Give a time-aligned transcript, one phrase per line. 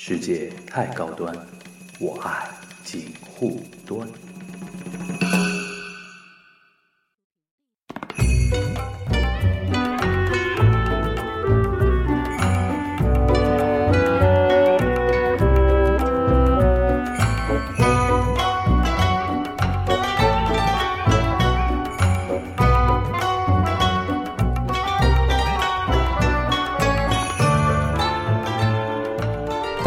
[0.00, 1.34] 世界太高端，
[1.98, 2.48] 我爱
[2.84, 4.08] 锦护端。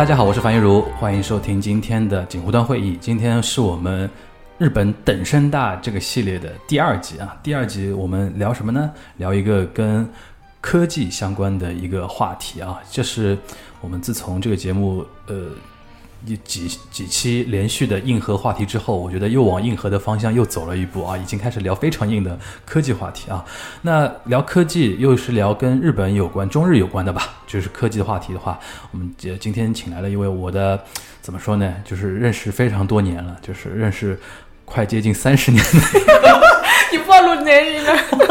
[0.02, 2.98] 大家好，我是樊玉茹，欢迎收听今天的锦湖端会议。
[3.00, 4.10] 今天是我们
[4.58, 7.38] 日本等身大这个系列的第二集啊。
[7.44, 8.92] 第二集我们聊什么呢？
[9.18, 10.10] 聊一个跟
[10.60, 12.80] 科技相关的一个话题啊。
[12.90, 13.38] 这是
[13.80, 15.50] 我们自从这个节目呃
[16.44, 23.44] 几几期连续的硬核话题之后，我觉得又往硬核的方向又走了一步啊，已经开始聊非常硬的科技话题啊。
[23.82, 27.30] 那聊科技又是聊跟日本有关、中日有关的吧？
[27.48, 28.60] 就是科技的话题的话，
[28.92, 30.80] 我们今今天请来了一位我的
[31.22, 31.74] 怎么说呢？
[31.84, 34.20] 就是认识非常多年了，就是认识
[34.64, 35.80] 快接近三十年的
[36.92, 38.31] 你暴露年龄了。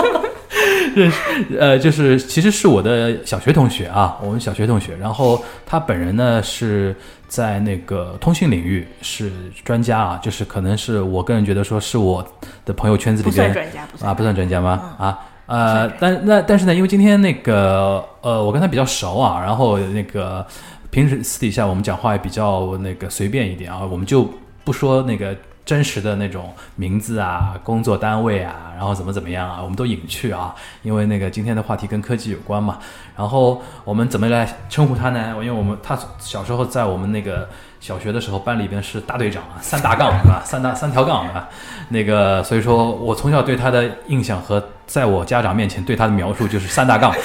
[0.94, 1.18] 认识，
[1.58, 4.96] 呃，就是其实是我的小学同学啊，我们小学同学。
[4.96, 6.94] 然后他本人呢是
[7.28, 9.30] 在那个通信领域是
[9.64, 12.26] 专家啊，就是可能是我个人觉得说是我
[12.64, 14.94] 的朋友圈子里不算边专家，不算啊，不算专家吗？
[14.98, 15.18] 啊。
[15.46, 20.46] 呃，但那但是呢，因为今天那个呃，我跟他比较熟啊，然后那个
[20.90, 24.30] 平时私底下我们讲话也比较那个随便一点啊，我们就
[24.62, 32.78] 不说那个真实的那种名字啊、工作单位啊，然后怎么怎么样啊，我们都隐去啊，因为那个今天的话题跟科技有关嘛。
[33.16, 35.30] 然后我们怎么来称呼他呢？
[35.40, 40.42] 因为我们他小时候在我们那个小学的时候，班里边是大队长啊，三大杠是吧？
[40.44, 41.48] 三大三条杠啊，
[41.90, 47.12] 那个所以说我从小对他的印象和在我家长面前对他的描述就是三大杠。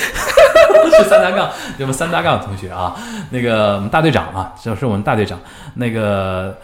[0.97, 1.49] 是三大杠，
[1.79, 2.95] 我们三大杠同学啊，
[3.29, 5.37] 那个我们大队长啊，就是我们大队长。
[5.73, 6.55] 那个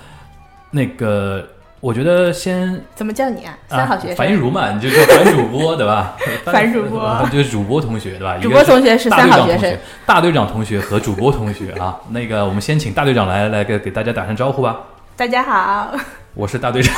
[0.70, 1.46] 那个，
[1.82, 3.58] 我觉得先怎么叫你啊？
[3.70, 4.16] 啊三好学，生。
[4.16, 6.16] 樊玉茹嘛，你就叫樊主播对吧？
[6.46, 7.02] 樊主播
[7.34, 8.38] 就是主播同学对吧？
[8.40, 9.76] 主播同学是三好学生，
[10.06, 12.00] 大队长同学和主播同学啊。
[12.10, 14.80] 那个，我们先请大队长来来给给大家打声招呼吧。
[15.18, 15.92] 大家好，
[16.36, 16.94] 我是大队长。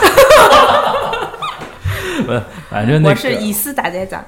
[2.26, 2.34] 不，
[2.70, 4.20] 反正那个我是以斯大队长。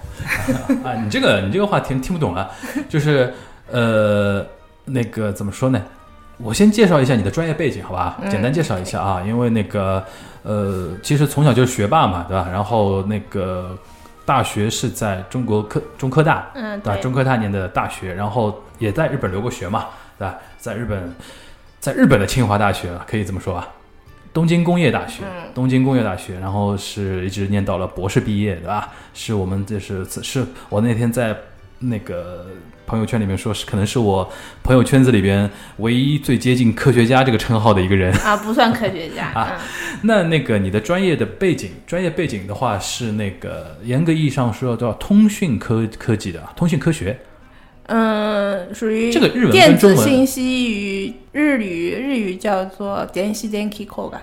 [0.85, 2.49] 啊，你这个你这个话听听不懂啊，
[2.87, 3.33] 就是
[3.69, 4.45] 呃，
[4.85, 5.81] 那个怎么说呢？
[6.37, 8.17] 我先介绍一下你的专业背景，好吧？
[8.21, 10.03] 嗯简单介绍一下啊，因为那个
[10.45, 12.47] 呃，其实从小就是学霸嘛，对吧？
[12.51, 13.75] 然后那个
[14.25, 17.01] 大学是在中国科中科大，嗯，对吧？
[17.01, 19.87] 中科大念的大学，然后也在日本留过学嘛，
[20.19, 20.37] 对吧？
[20.59, 21.11] 在日本，
[21.79, 23.67] 在日本的清华大学可以这么说吧，
[24.31, 28.89] 东京工业大学，嗯东京工业大学，然后是一直念到了博士毕业，对吧？
[29.15, 31.35] 是我们这是是我那天在
[31.79, 32.45] 那个
[32.85, 34.29] 朋友圈里面说，是可能是我
[34.63, 38.13] 朋友圈子里边唯一最接近科学家这个称号的一个人。
[38.19, 39.25] 啊，不算科学家。
[39.35, 47.17] 啊嗯，那那个你的专业的背景，专业背景的话是那个严格意义上说叫通讯科科技的，通讯科学。
[47.87, 54.17] 嗯，属于这个日文电子信息与日语，日语叫做电子電気工学。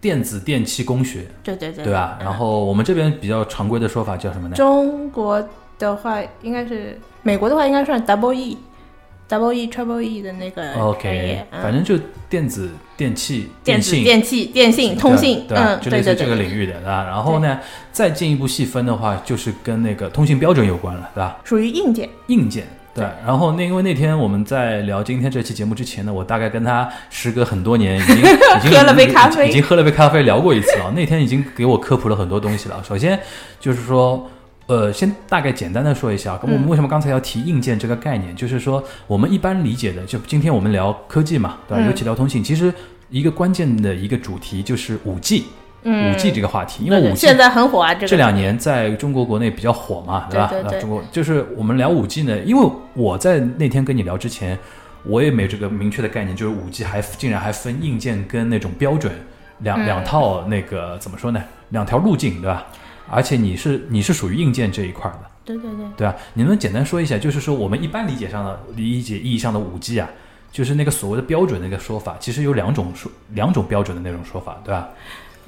[0.00, 2.16] 电子电气工学，对对对，对吧？
[2.20, 4.56] 嗯然后我们这边比较常规的说法叫什么呢？
[4.56, 5.46] 中国
[5.80, 11.98] 的话应该是，美国的话应该算 double E，double E triple E 的那个 OK，嗯反正就
[12.28, 15.64] 电子电器电子信电器、电信、通信，对吧？
[15.68, 17.04] 嗯，就类似这个，领域的，对吧？
[17.04, 17.58] 然后呢，
[17.90, 21.38] 再进一步细分的话，就是跟那个通信标准有关了，对吧？
[21.44, 22.08] 属于硬件。
[22.28, 22.64] 硬件。
[22.92, 30.90] 对对，然后那因为那天我们在聊今天这期节目之前呢，我大概跟他时隔很多年，已经 已经喝了杯咖啡已经喝了杯咖啡聊过一次了。
[30.90, 32.82] 那天已经给我科普了很多东西了。
[32.82, 33.18] 首先
[33.60, 34.28] 就是说，
[34.70, 41.82] 呃，先大概简单的说一下，我们嗯为什么刚才要提硬件这个概念，就是说我们一般理解的，就今天我们聊科技嘛，对吧？
[41.82, 42.72] 嗯尤其聊通信，其实
[43.08, 45.46] 一个关键的一个主题就是五 G，
[45.82, 50.46] 嗯，五 G 这个话题，因为五 G 现在很火啊，这两年在中国国内比较火嘛，吧？
[50.46, 52.64] 对对对啊中国就是我们聊五 G 呢，因为
[52.94, 54.56] 我在那天跟你聊之前，
[55.02, 59.12] 我也没这个明确的概念，就是五 G 还竟然还分硬件跟那种标准
[59.58, 61.42] 两、嗯两套那个怎么说呢？
[61.70, 62.64] 两条路径，对吧？
[63.10, 66.14] 而且你是你是属于硬件这一块的，对对对，对啊？
[66.34, 70.08] 你能简单说一下，就是说我们一般理解上的理解意义上的五 G 啊，
[70.52, 74.88] 就是那个所谓的标准的一个说法，其实有两种说两种标准的那种说法，对吧？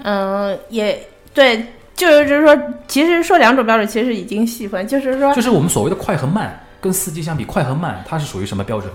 [0.02, 1.00] 嗯，也
[1.32, 1.64] 对，
[1.94, 2.56] 就是就是说，
[2.88, 8.92] 其实说两种标准，其实已经细分，就是说就是我们所谓的快和慢，跟四 G 相比，快和慢它是属于什么标准？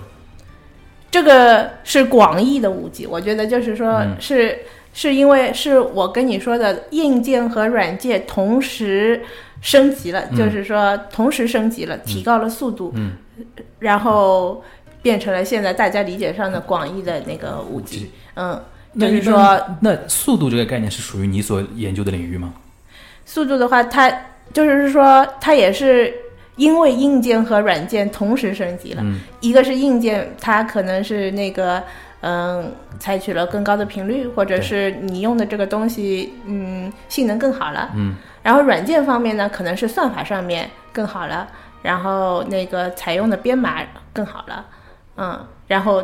[1.10, 4.14] 这个是广义的五 G，我觉得就是说嗯
[4.98, 9.22] 是、因为是我跟你说的硬件和软件同时
[9.60, 13.12] 升级了，嗯就是说同时升级了，提高了速度，嗯
[13.78, 14.64] 然后
[15.00, 18.10] 变成了现在大家理解上的广义的那个五 G。
[18.34, 18.60] 嗯，
[18.98, 19.40] 就是说
[19.80, 22.54] 那那速度这个概念是属于你所研究的领域吗？
[23.24, 24.12] 速度的话，它
[24.52, 26.12] 就是说它也是
[26.56, 29.02] 因为硬件和软件同时升级了。
[29.04, 31.80] 嗯一个是硬件，它可能是那个
[32.20, 37.90] 嗯，采取了更高的频率，或者是你用的这个东西嗯性能更好了。
[37.94, 38.14] 嗯。
[38.42, 41.46] 然后软件方面呢，可能是算法上面更好了，
[41.82, 43.82] 然后那个采用的编码
[44.12, 44.66] 更好了，
[45.16, 46.02] 嗯，然后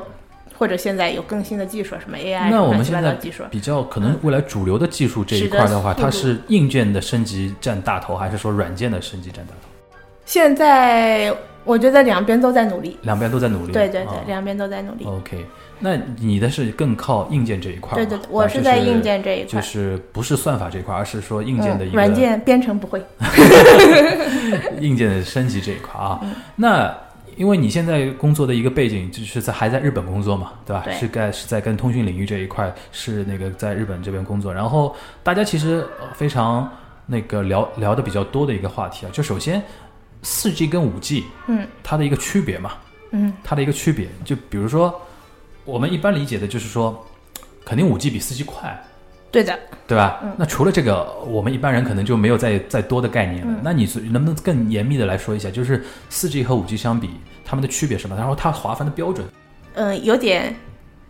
[0.59, 9.69] 或者现在有更新的技术，什么 AI 那我们现在糟技术，比较可能未来主流的技术这一块的话，它是硬件的升级占大头，还是说软件的升级占大头？
[10.27, 11.35] 现在
[11.65, 13.73] 我觉得两边都在努力，两边都在努力。
[13.73, 15.05] 对对对，啊两边都在努力。
[15.07, 15.47] OK，
[15.85, 17.97] 那你的是更靠硬件这一块吗？
[17.97, 19.53] 对对对，我啊是在硬，件这一块。
[19.53, 23.05] 就是就是不是算法这一块，而是说硬件的一嗯，个软件编程不会。
[24.81, 26.19] 硬件的升级这一块啊。
[26.23, 26.97] 嗯那
[27.37, 30.83] 因为你现在工作的一个背景就是在还在日本工作嘛，对吧？
[30.85, 36.71] 对是在是在跟通讯领域这一块是那个在日本这边工作，然后大家其实呃非常
[37.07, 39.61] 那个聊聊的比较多的一个话题啊，就首先
[40.23, 42.75] 四 G 跟五 G 嗯它的一个区别嘛，
[43.11, 44.95] 嗯它的一个区别，就比如说
[45.65, 47.05] 我们一般理解的就是说，
[47.65, 48.79] 肯定五 G 比四 G 快，
[49.31, 50.21] 对的，对吧？
[50.23, 53.53] 嗯那除了这个，我们一般人可能就没有再再多的概念了。
[53.53, 57.11] 嗯那你能不能更严密的来说一下，就是四 G 和五 G 相比，
[57.45, 58.17] 它们的区别是什么？
[58.17, 59.27] 然后它划分的标准？
[59.75, 60.55] 嗯，有点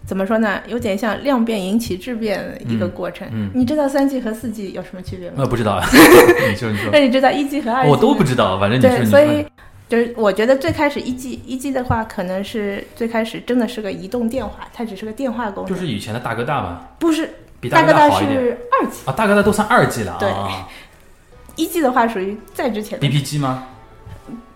[0.06, 0.61] 怎么说呢？
[0.69, 3.27] 有点像量变引起质变的一个过程。
[3.33, 5.35] 嗯你知道三 G 和四 G 有什么区别吗？
[5.39, 5.83] 那不知道，
[6.49, 7.91] 你 说你说， 那你知道一 G 和二 G？
[7.91, 9.45] 我都不知道，反正你说对，你说所以
[9.94, 17.31] 就是我觉得最开始一 G 一 G 的话，可能是最开始真的是个移动电话，它只是个电话功能，就是以前的大哥大嘛，不是
[17.61, 20.69] 比大哥大是二 G，啊，大哥大都算二 G 了对啊。
[21.55, 23.69] 一 G 的话属于再之前的 BP 机吗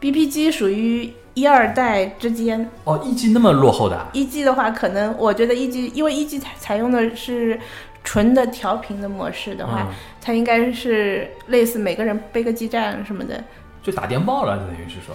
[0.00, 4.08] ？？BP 机属于一二代之间，哦，一 G 那么落后的啊？
[4.12, 7.56] 一 G 的话，可能我觉得一 G，因为一 G 采采用的是
[8.02, 13.44] 纯的调频的模式的话，嗯，它应该是类似每个人背个基站什么的，
[13.90, 15.14] 就打电报了，等于是说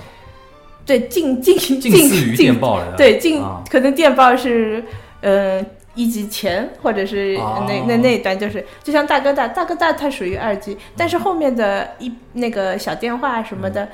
[0.86, 2.96] 对，近近近近似于电报了。
[2.98, 4.84] 对近、啊可能电报是
[5.22, 5.64] 呃
[5.96, 13.90] 一级前或者是哦那、那那一段就是就像大哥大，大哥大它属于二级但是后面的一那个小电话什么嗯的。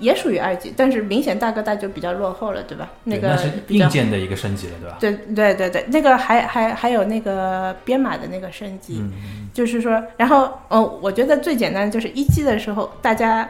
[0.00, 2.90] 也属于二级但是明显大哥大就比较落后了，对吧？
[3.04, 5.24] 那是硬件的一个升级了，对吧？
[5.32, 13.48] 对对对对，那个还还还有那个编码的那个升级，嗯，就是说，然后呃，我觉得最简单的就是一 G 的时候，大家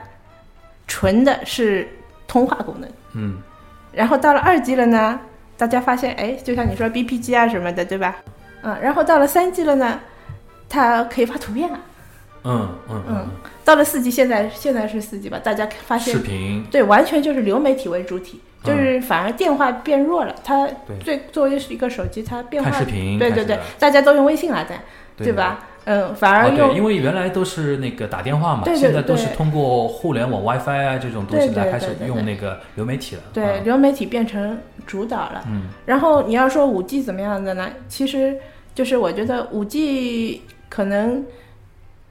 [0.87, 1.89] 纯的是
[2.27, 3.39] 通话功能，嗯
[3.93, 5.21] 然后到了二 G 了呢，
[5.57, 8.17] 大家发现哎，就像你说 BPG 啊什么的，对吧？
[8.63, 10.01] 嗯，然后到了三 G 了呢，
[10.69, 11.79] 它可以发图片了。
[12.47, 13.29] 嗯嗯嗯，
[13.65, 15.39] 到了四 G，现在现在是四 G 吧？
[15.43, 20.35] 大家发现视频对，完全就是流媒体为主体，就是反而电话变弱了。
[20.45, 24.79] 它对最作为是一个手机，它变化看视频，对对对大家都用微信了，在
[25.17, 25.67] 对吧？
[25.85, 33.23] 嗯，反而对，因为原来都是那个打电话嘛，对对现在都是通过互联网 WiFi 啊这种东西来开始用那个流媒体了。
[33.33, 35.45] 对啊流媒体变成主导了。
[35.47, 37.69] 嗯然后你要说五 G 怎么样的呢？
[37.89, 38.37] 其实
[38.75, 41.25] 就是我觉得五 G 可能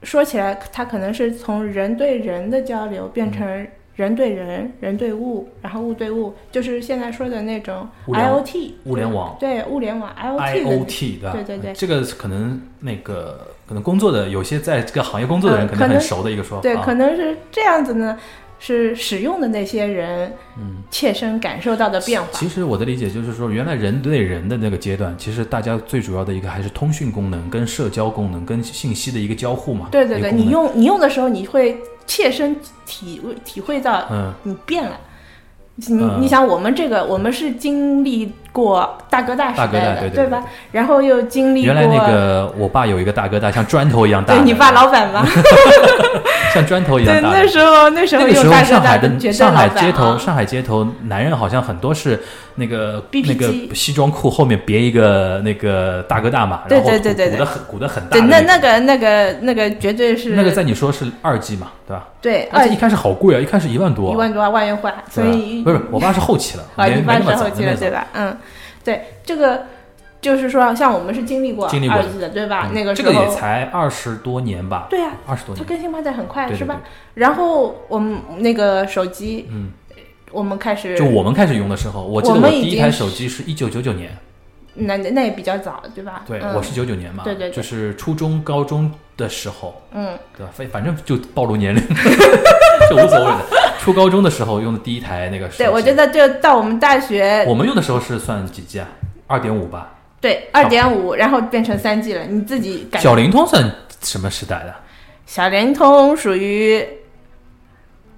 [0.02, 11.32] 说起来，它可能是从人对人的交流变成人对人、人对物，然后物对物，就是现在说的那种 IOT 物联网对物联网 IOT 的 IOT 对？
[11.32, 16.62] 对对对这个可能那个可能工作的有些在这个行业工作的人嗯可能很熟的一个说法。
[16.62, 18.18] 对，啊可能是这样子呢，
[18.58, 20.82] 是使用的那些人嗯。
[20.90, 22.28] 切身感受到的变化。
[22.32, 29.88] 其实我的理解就是说，原来人对人的那个阶段，其实大家最主要的一个还是通讯功能、跟社交功能、跟信息的一个交互嘛。
[29.90, 32.56] 对对对，你用你用的时候，你会切身
[32.86, 35.00] 体会体会到嗯你变了。
[35.76, 40.44] 你嗯你想，我们这个我们是经历过大哥大时大哥大代的，对对对吧？
[40.70, 44.40] 然后又经历过原来那个我爸有一个大哥大， 像砖头一样大的。
[44.40, 45.26] 对你爸老板吗？
[46.54, 47.40] 像砖头一，样大对。
[47.40, 52.22] 那时候那时候那个时候用大哥上海的上海街头，啊上海街头男人好像很多是
[52.54, 62.04] 那个那个西装裤后面别一个那个大哥大嘛，对然后对对对对鼓的很鼓的很大对，的那那那个那个那个绝对是那个在你说是二 G 嘛，对吧？
[62.22, 67.90] 对而且一开始好贵啊，一开始一万多，一万多万元换，所以不是我爸是后期了，啊，没一般没那么早是后期了，对？
[67.90, 68.06] 吧？
[68.14, 68.36] 嗯，
[68.84, 69.64] 对，这个
[70.20, 72.68] 就是说，像我们是经历过经历过二 G 的，对吧？
[72.68, 76.80] 嗯那个时候，这个也才二十多年吧，对呀、二十多年，它更新换代很快，对对是吧？
[77.14, 79.70] 然后我们那个手机，嗯，
[80.32, 84.16] 我们开始就我们开始用的时候，我记得我第一台手机是一九九九年，
[84.74, 86.24] 那那也比较早，对吧？
[86.26, 90.52] 对，嗯、我是九九年嘛，对对对就是初中、高中的时候，嗯，对吧？
[90.52, 91.80] 反反正就暴露年龄，
[92.90, 93.40] 就无所谓的。
[93.78, 95.58] 初高中的时候用的第一台那个手机。
[95.58, 98.88] 对，我觉得就到我们大学，我们用的时候是算几 G 啊？
[99.26, 99.92] 二点五吧。
[100.20, 103.02] 对，二点五，然后变成三 G 了，你自己感。
[103.02, 103.70] 小灵通算
[104.02, 104.74] 什么时代的？
[105.26, 106.82] 小灵通属于，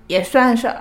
[0.06, 0.72] 也算是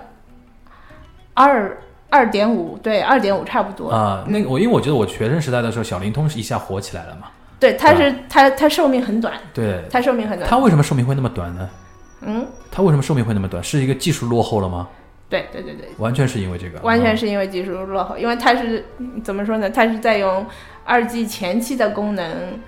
[1.33, 1.75] 二
[2.15, 3.89] 二点五，对，二点五差不多。
[3.91, 7.27] 啊，那个我因为我觉得我学生时代的时候，小灵通是一下火起来了嘛。
[7.59, 10.49] 对，它是它它寿命很短，对，它寿命很短。
[10.49, 11.69] 它为什么寿命会那么短呢？
[12.21, 13.61] 嗯，它为什么寿命会那么短？
[13.61, 14.87] 是一个技术落后了吗？
[15.27, 18.85] 对对对对，完全是因为这个，完全是因为技术落后，因为它是
[19.23, 19.69] 怎么说呢？
[19.69, 20.45] 它是在用
[20.85, 22.59] 二 G 前期的功能，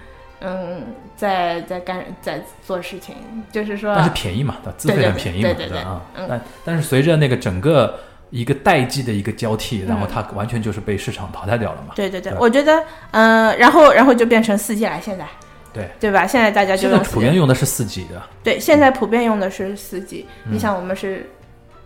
[0.41, 0.83] 嗯，
[1.15, 3.15] 在在干在做事情，
[3.51, 7.99] 就是说，但是便宜嘛，它资费很便宜嘛，对对啊，但但是随着那个整个
[8.29, 11.93] 一个代际的一个交替，然后嗯它完全就是被市场淘汰掉了嘛。
[11.95, 15.25] 对对对，对我觉得，嗯，然后然后就变成四 G 了，现在，
[15.73, 15.89] 对。
[15.99, 16.27] 对吧？
[16.27, 20.53] 现在大家就普遍用的是四 G 的，对，现在普遍用的是四 G，嗯。
[20.53, 21.29] 你想我们是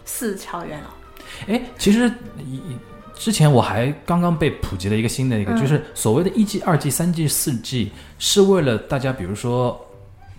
[0.06, 1.54] 四超元老。
[1.54, 2.60] 哎，其实一
[3.14, 5.62] 之前我还刚刚被普及了一个新的一个，嗯。
[5.62, 9.80] 就是所谓的一 G、二 G、三 G、四 G，是为了大家比如说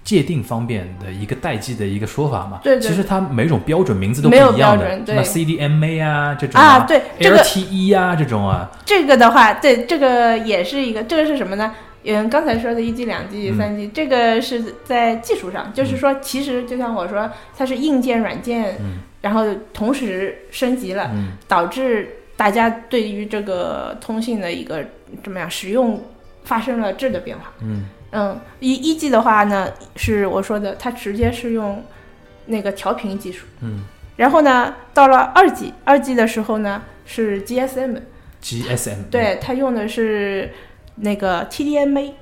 [0.05, 2.61] 界定方面的一个代际的一个说法嘛。
[2.63, 2.81] 对对。
[2.81, 5.15] 其实它每种标准名字都不没有一样的，标准对。
[5.15, 11.75] 什么 CDMA 啊这种啊，对这个 LTE 啊这种啊，这个的话，对这个也是一个，这个是什么呢？
[12.05, 13.57] 嗯，刚才说的一 G、两 G、嗯。
[13.57, 18.99] 三 G，、这个是在技术上，就是说，其实就像我说，它是硬件、软件，嗯。
[19.21, 21.35] 然后同时升级了，嗯。
[21.47, 24.85] 导致大家对于这个通信的一个
[25.23, 26.03] 怎么样使用
[26.43, 27.53] 发生了质的变化。
[27.61, 31.83] 嗯嗯，一一 G 的话呢，是我说的，它直接是用
[32.47, 33.81] 那个调频技术，嗯。
[34.17, 40.53] 然后呢，到了二 G，二 G 的时候呢是 GSM，，GSM 对，它用的是
[40.97, 42.13] 那个 TDMA。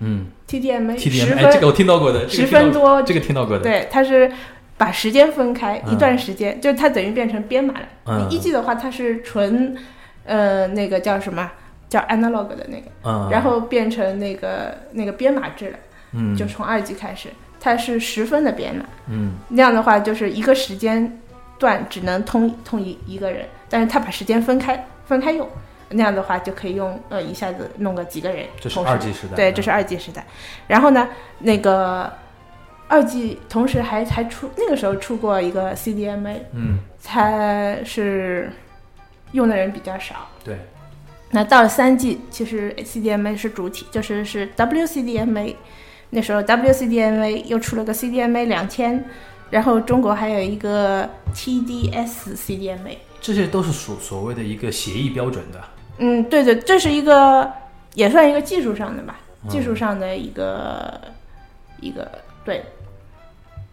[0.00, 0.26] 嗯。
[0.48, 4.30] TDMA 十 TDM 哎分这个我听到过的，十分多，这个听到过的，对，它是
[4.76, 5.92] 把时间分开嗯。
[5.92, 7.88] 一段时间，就它等于变成编码了。
[8.06, 8.26] 嗯。
[8.28, 9.76] 你一 G 的话，它是纯
[10.24, 11.50] 呃那个叫什么
[11.88, 15.78] 叫 analog 的那个，嗯，然后变成那个那个编码制了，
[16.12, 17.28] 嗯就从二 G 开始，
[17.60, 18.84] 它是十分的编码。
[19.08, 21.20] 嗯那样的话，就是一个时间
[21.58, 25.48] 段只能通通一一个人，但是他把时间分开分开用，
[25.90, 28.46] 那样的话就可以用呃一下子弄个几个人。
[28.60, 30.26] 这是二 G 时代，对，这是二 G 时代。
[30.66, 32.12] 然后呢，那个
[32.88, 38.50] 二 G 同时还还出那个时候出过一个 CDMA，嗯它是
[39.32, 40.28] 用的人比较少。
[40.44, 40.58] 对，
[41.30, 45.54] 那到了三 G，其实 CDMA 是主体，就是是 WCDMA。
[46.10, 49.04] 那时候 WCDMA 又出了个 CDMA 两千，
[49.50, 52.96] 然后中国还有一个 TDS CDMA。
[53.20, 55.60] 这些都是所所谓的一个协议标准的，
[55.98, 57.50] 嗯，对对，这是一个
[57.94, 59.50] 也算一个技术上的吧，嗯。
[59.50, 61.00] 技术上的一个、
[61.80, 62.08] 一个
[62.44, 62.64] 对，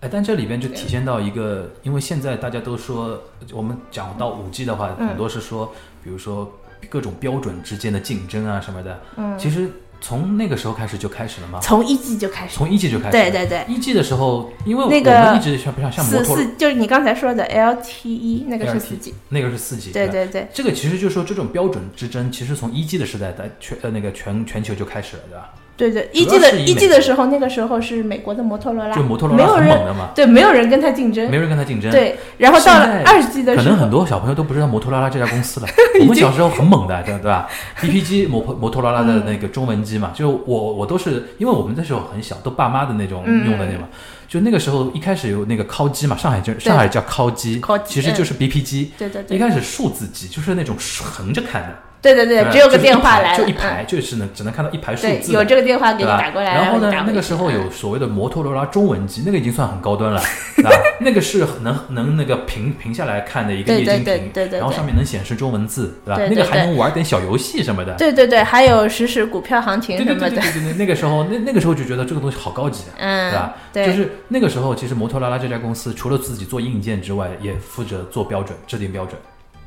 [0.01, 5.07] 哎，但这里边就体现到一个，因为现在大家都说，我们讲到五 G 的话，嗯。
[5.09, 5.71] 很多是说，
[6.03, 6.51] 比如说
[6.93, 9.01] 各种标准之间的竞争啊什么的。
[9.17, 9.67] 嗯，其实
[9.99, 11.59] 从那个时候开始就开始了吗？
[11.59, 13.11] 从一 G 就开始，从一 G 就开始。
[13.11, 25.49] 对对对，一 G 的时候，因为我那个们一直像不像像摩托就是你刚才说的 LTE 那个是四 G，那个是四 G，对对对，这个其实就是说这种标准之争，其实从一 G 的时代在全呃那个全全球就开始了，对吧？
[25.75, 31.29] 对对，一主 G 的一 G 的时候，那个时候是美国的摩托罗拉，就摩托罗拉没有人很猛的嘛，对，没有人跟他竞争。
[31.31, 35.67] 没，人跟他竞争。，对，然后到了二 G 的时候，可能很多小朋友都不知道摩托罗拉这家公司了。
[35.99, 37.47] 我们小时候很猛的，对对吧？
[37.81, 43.87] BP 机摩摩托罗拉的那个中文机嘛，就我我都是因为我们那时候很小，都爸妈的那种嗯用的那嘛。
[44.27, 48.91] 就那个时候一开始有那个敲机嘛，上海就上海叫敲机其实就是 BP 机。
[48.97, 55.31] 对对对，一开始数字机就是那种横着看的，对对对，只有个电话来了，就一排，嗯，就是能只能看到一排数，字。
[55.31, 56.03] 有这个电话给？
[56.03, 60.21] 你打过来，然后呢那个时候嗯有所谓的摩托罗拉中文机，那个已经算很高端了，
[60.57, 60.69] 对吧？
[60.99, 66.17] 那个是能能那个屏屏下来看的一个液晶屏，对对对然后对上面能显示中文字，对吧？
[66.17, 67.93] 对对那个还能玩点小游戏什么的。
[67.93, 79.17] 对对对，还有实时股票行情什么的，对对对对，那个时候那那个时候就觉得这个东西好高级啊，对嗯吧？，对，就是那个时候，其实摩托罗拉这家公司除了自己做硬件之外，也负责做标准、制定标准。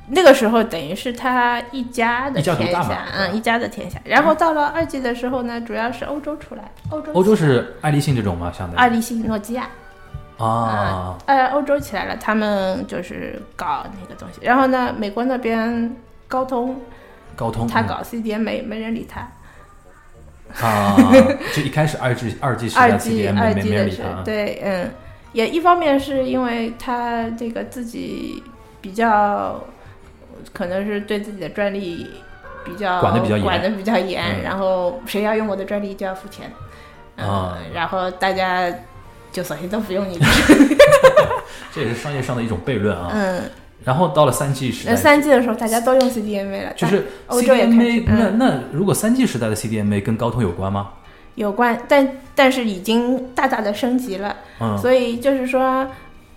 [0.09, 3.99] 那个时候等于是他一家的天下，嗯，一家的天下。
[4.05, 8.53] 然后到了二季的时候呢，主要是欧洲出来，欧洲欧洲是爱立信这种吗？
[8.57, 9.69] 相当于爱立信、诺基亚，
[10.39, 14.39] 啊，呃，欧洲起来了，他们就是搞那个东西。
[14.43, 15.97] 然后呢，美国那边
[16.29, 16.81] 高通
[17.35, 17.69] 高通嗯。
[17.69, 19.29] 他搞 CDM 没没人理他，
[20.65, 20.97] 啊，
[21.53, 24.91] 就一开始二 G 二 G 时代 CDM 二没没人理他，对，嗯，
[25.33, 28.43] 也一方面是因为他这个自己
[28.81, 29.61] 比较，
[30.53, 32.11] 可能是对自己的专利
[32.65, 33.45] 比较管的比较严。
[33.45, 34.43] 管的比较严，嗯。
[34.43, 36.51] 然后谁要用我的专利就要付钱，
[37.17, 37.59] 嗯，啊。
[37.75, 38.73] 然后大家
[39.33, 40.27] 就索性都不用你的，
[41.73, 43.11] 这也是商业上的一种悖论啊。
[43.13, 43.43] 嗯，
[43.85, 48.39] 然后到了三 G 时三 G 的时候大家都用 CDMA 了，就是欧洲也开那嗯。
[48.39, 50.91] 那如果三 G 时代的 CDMA 跟高通有关吗？
[51.35, 55.87] 有关，但但是已经大大的升级了，嗯，所以就是说，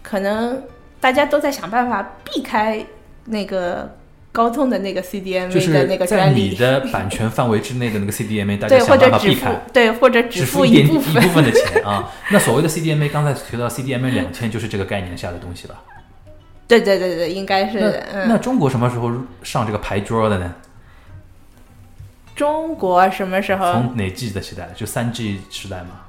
[0.03, 0.61] 可能
[0.99, 2.85] 大家都在想办法避开
[3.23, 3.89] 那个
[4.31, 9.53] 高通的那个 CDMA 的是那个在专利，你的版权范围之内的那个 CDMA， 大家对，想办法避开。
[9.73, 15.75] 对，或者只只付一部分，部分的钱 啊，那所谓的 CDMA，刚才提到 CDMA 两千，就是这个概念下的东西吧？
[16.67, 20.53] 对对对对，应该是那的，那嗯，中国什么时候上这个牌桌的呢？
[22.35, 23.73] 中国什么时候？
[23.73, 24.69] 从哪 G 的时代？
[24.75, 26.01] 就三 G 时代嘛？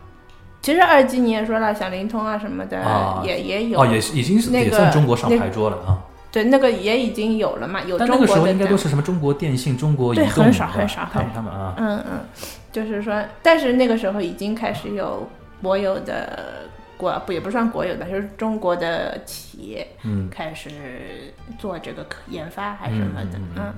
[0.61, 5.99] 其实二 G 你也说了，小灵通啊什么的，啊也也有，哦，也是已经是那个也算中国上牌桌了啊。
[6.33, 12.21] 对，那个也已经有了嘛，有但那个时候中国的应该都是什么中国电信、中国移对动，很少很少他们很他们啊，嗯嗯，
[12.71, 15.29] 就是说，但是那个时候已经开始有
[15.61, 20.29] 国有的国不也不算国有的，就是中国的企业嗯。
[20.31, 20.71] 开始
[21.59, 23.63] 做这个科研发还是什么的，嗯嗯。
[23.65, 23.75] 嗯。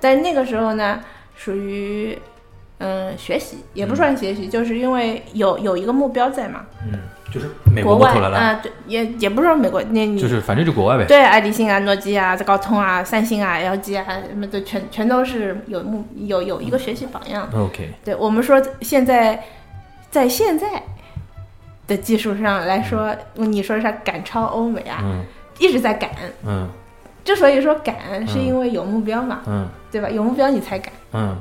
[0.00, 1.00] 但那个时候呢，
[1.34, 2.18] 属于
[2.78, 6.98] 嗯学习，也不算学习，就是因为有有一个目标在嘛，嗯，
[7.32, 11.04] 就是美国外国摩托罗拉，啊、对，也也不是说美国，那你就是反正就国外呗。
[11.06, 17.48] 对，爱立信啊、诺基亚、高通啊、三星啊、LG 啊什么的，全全都是有目有有一个学习榜样。
[17.54, 19.44] OK，对我们说，现在
[20.10, 20.82] 在现在
[21.86, 25.24] 的技术上来说，你说是赶超欧美啊，嗯
[25.58, 26.10] 一直在赶。
[26.44, 26.68] 嗯
[27.24, 27.96] 之所以说赶，
[28.28, 30.10] 是因为有目标嘛，嗯对吧？
[30.10, 30.92] 有目标你才赶。
[31.14, 31.34] 嗯，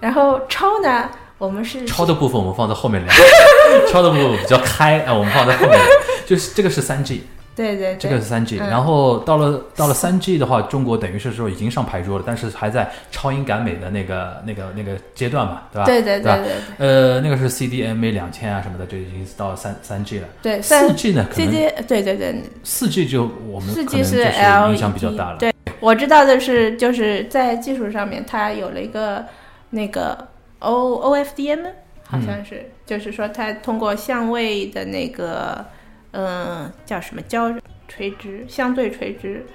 [0.00, 3.14] 然后超呢，我们是超的部分我们放在后面聊，
[3.92, 5.86] 超的部分比较开啊，我们放在后面聊。
[6.26, 7.24] 就是这个是三 G，
[7.56, 15.84] 对对对，这个是三 G，嗯然后到了到了三 G 的话，中国等于是说已经上牌桌了，但是还在超英赶美的那个那个那个阶段嘛，对吧？
[15.86, 16.54] 对对吧对对
[16.86, 20.28] 呃，那个是 CDMA 两千啊什么的，就已经到三三 G 了。
[20.40, 25.36] 对，四 G 呢，可 C 能 D 对对对，四 G 就我们四可 G 是是 LED，影响比较大了。
[25.38, 29.24] 对，我知道的是，就是在技术上面，它有了一个
[29.70, 30.28] 那个
[30.58, 31.66] O O F D M，
[32.04, 35.64] 好像是，就是说它通过相位的那个，
[36.10, 37.52] 嗯、叫什么交
[37.88, 39.46] 垂直相对垂直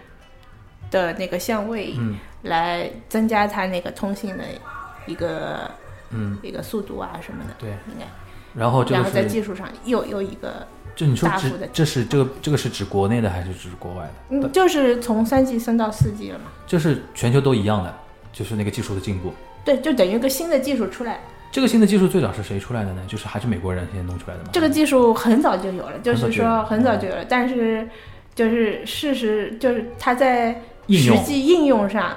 [0.90, 4.44] 的那个相位，嗯来增加它那个通信的
[5.06, 5.70] 一个
[6.12, 7.70] 嗯，一个速度啊什么的，对。
[7.70, 8.06] 应该。
[8.54, 14.14] 然后这个然后在，技术上又又一个，就你说指这是这个这个是指国内的还是指国外的？
[14.30, 16.46] 嗯，就是从三 G 升到四 G 了嘛。
[16.66, 17.94] 就是全球都一样的，
[18.32, 19.34] 就是那个技术的进步。
[19.66, 21.20] 对，就等于一个新的技术出来。
[21.52, 23.02] 这个新的技术最早是谁出来的呢？
[23.08, 24.50] 就是还是美国人先弄出来的吗？
[24.54, 27.88] 这个技术很早就有了，就是说很很早就有了，但是
[28.36, 32.16] 就是事实就是它在实际应用上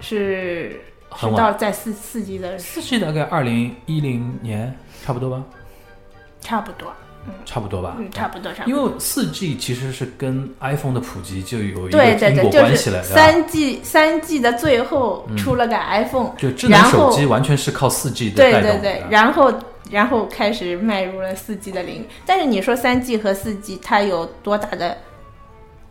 [0.00, 5.42] 是是很到在四四 G 的四 G 大概二零一零年差不多吧，
[6.40, 6.92] 差不多，
[7.44, 7.96] 差不多吧。
[7.98, 8.76] 嗯，差不多差不因。
[8.76, 13.02] 为四 G 其实是跟 iPhone 的普及就有一个对对对，因果就是关系了？
[13.02, 19.52] 三 G 三 G 的最后出了个 iPhone，、就智能手机完全是靠四 G 的对带动的，对对，然后
[19.90, 22.06] 然后开始迈入了四 G 的领域。
[22.26, 24.96] 但是你说三 G 和四 G 它有多大的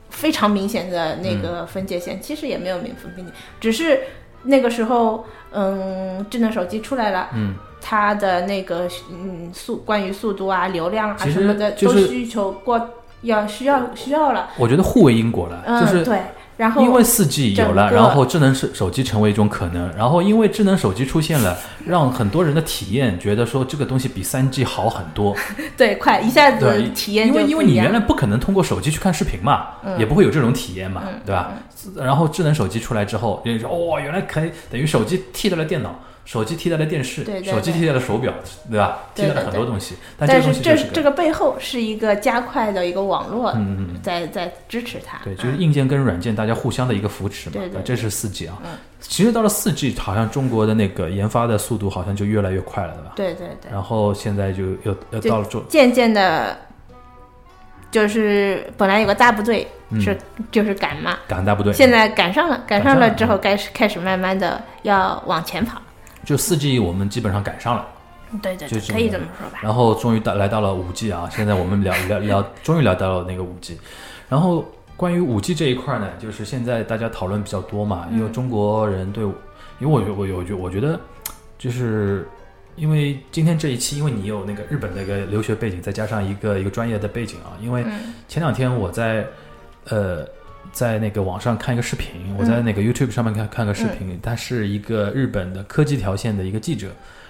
[0.10, 2.22] 非常明显的那个分界线？
[2.22, 4.00] 其实也没有明分界，只是
[4.44, 12.90] 那个时候，嗯，智能手机出来了，嗯，它的那个嗯速关于速度啊、流量啊什么的就是都需求过
[13.24, 16.20] 要需要需要了，我觉得互为因果了，嗯，就是对，
[16.58, 25.36] 然后因为四 G 有了，然后智能手手机成为一种可能，然后因为智能手机出现了，让很多人的体验觉得说这个东西比三 G 好很多，
[25.78, 29.98] 对快一下子，体验因为因为你原来不可能通过手机去看视频嘛，嗯。
[30.00, 31.52] 也不会有这种体验嘛，嗯对吧？
[31.96, 35.94] 然后智能手机出来之后，人家说哦，原来可以等于手机替代了电脑，
[36.26, 38.34] 手机替代了电视，对对手机替代了手表，
[38.70, 39.00] 对吧？
[39.14, 44.02] 替代了很多东西，但是这个东西就是个这个背后是一个加快的一个网络嗯嗯嗯。
[44.02, 45.20] 在在支持它。
[45.24, 48.58] 对，就是嗯硬件跟软件大家互相的一个扶持嘛，对对这是四 G 啊。
[48.64, 48.72] 嗯
[49.06, 53.12] 其实到了四 G，好像中国的那个研发的速度好像就越来越快了，对吧？
[53.18, 56.58] 对对对，然后现在就又又到了中，渐渐的，
[57.92, 60.18] 就是本来有个大部队嗯是
[60.52, 65.82] 就是赶嘛，赶大部队，现在赶上了，赶上了了之后，开始开始慢慢的要往前跑。
[66.24, 67.88] 就四 G 我们基本上赶上了，
[68.42, 69.60] 对对对，就是可以这么说吧。
[69.62, 73.78] 然后终于到来到了五 G 啊，现在我们聊聊聊，终于聊到了那个五 G。
[74.30, 79.32] 然后关于五 G 这一块呢，就是现在大家讨论比较多嘛，因为中国人对，因
[79.82, 81.00] 为我我有觉我觉得
[81.58, 82.28] 就是。
[82.76, 89.28] 因为今天这一期，因为你有那个日本的一个留学背景，再加上一个一个专业的背景啊，因为嗯前两天我在
[89.90, 90.26] 呃
[90.74, 96.90] 在那个网上看一个视频，我在那个 YouTube 上面看看个视频，他是一个日本的科技条线的一个记者，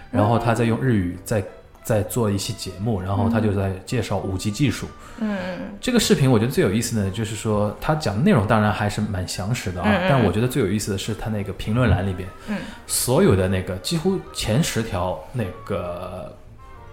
[0.10, 1.44] 然后他在用日语在
[1.84, 4.88] 在做一期节目，然后他就在介绍五 G 技术。
[5.20, 5.38] 嗯。
[5.82, 16.34] 这个视频我觉得最有意思的就是说，他讲的内容当然还是蛮详实的啊，但我觉得最有意思的是他那个评论栏里边，嗯，所有的那个几乎前十条那个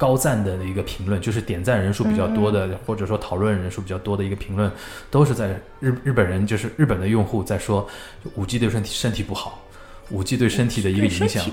[0.00, 4.72] 高赞的一个评论，就是点赞人数比较多的，或者说讨论人数比较多的一个评论，
[5.10, 7.86] 都是在日日本人，就是日本的用户在说
[8.34, 9.62] 五 G 对身体身体不好。
[10.10, 11.44] 五 G 对身体的一个影响。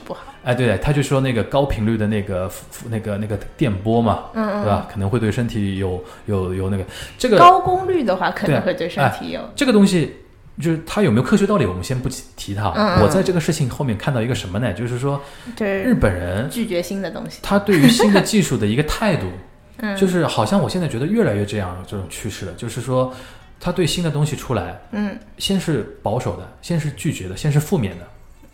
[0.43, 2.49] 哎，对他就说那个高频率的那个
[2.89, 4.87] 那个那个电波嘛，嗯嗯对吧？
[4.91, 6.83] 可能会对身体有有有那个
[7.19, 9.41] 这个高功率的话，可能会对身体有。
[9.55, 10.15] 这个东西
[10.59, 12.69] 就是它有没有科学道理，我们先不提提它。
[12.75, 14.73] 嗯嗯我在这个事情后面看到一个什么呢？
[14.73, 15.21] 就是说
[15.59, 17.39] 日本人拒绝新的东西。
[17.43, 19.27] 他对于新的技术的一个态度，
[19.77, 23.13] 嗯，就是好像我现在觉得越来越这样这种趋势了，就是说
[23.59, 28.07] 他对新的东西出来，嗯先是保守的，先是拒绝的，先是负面的。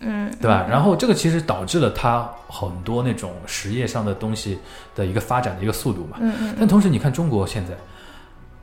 [0.05, 0.67] 嗯，对吧？
[0.69, 4.59] 然后这个其实导致了他很多那种实业上的东西
[4.93, 6.17] 的一个发展的一个速度嘛。
[6.19, 7.73] 嗯嗯但同时，你看中国现在，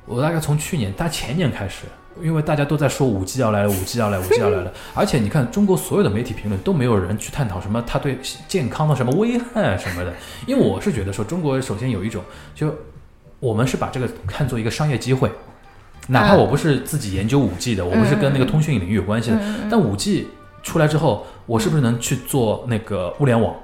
[0.05, 1.87] 我大概从去年、大前年开始，
[2.23, 8.19] 因为大家都在说五 G 要来了，五 G 要来，五 G 要来了， 而且你看中国所有的媒体评论都没有人去探讨什么它对
[8.49, 10.13] 健康的什么危害什么的。
[10.47, 12.23] 因为我是觉得说，中国首先有一种，
[12.55, 12.75] 就
[13.39, 15.31] 我们是把这个看作一个商业机会。
[16.09, 20.29] 哪怕嗯我不是自己研究五 G 的，我不是跟那个通讯领域有关系的，但五 G
[20.63, 23.55] 出来之后，我是不是能去做那个物联网？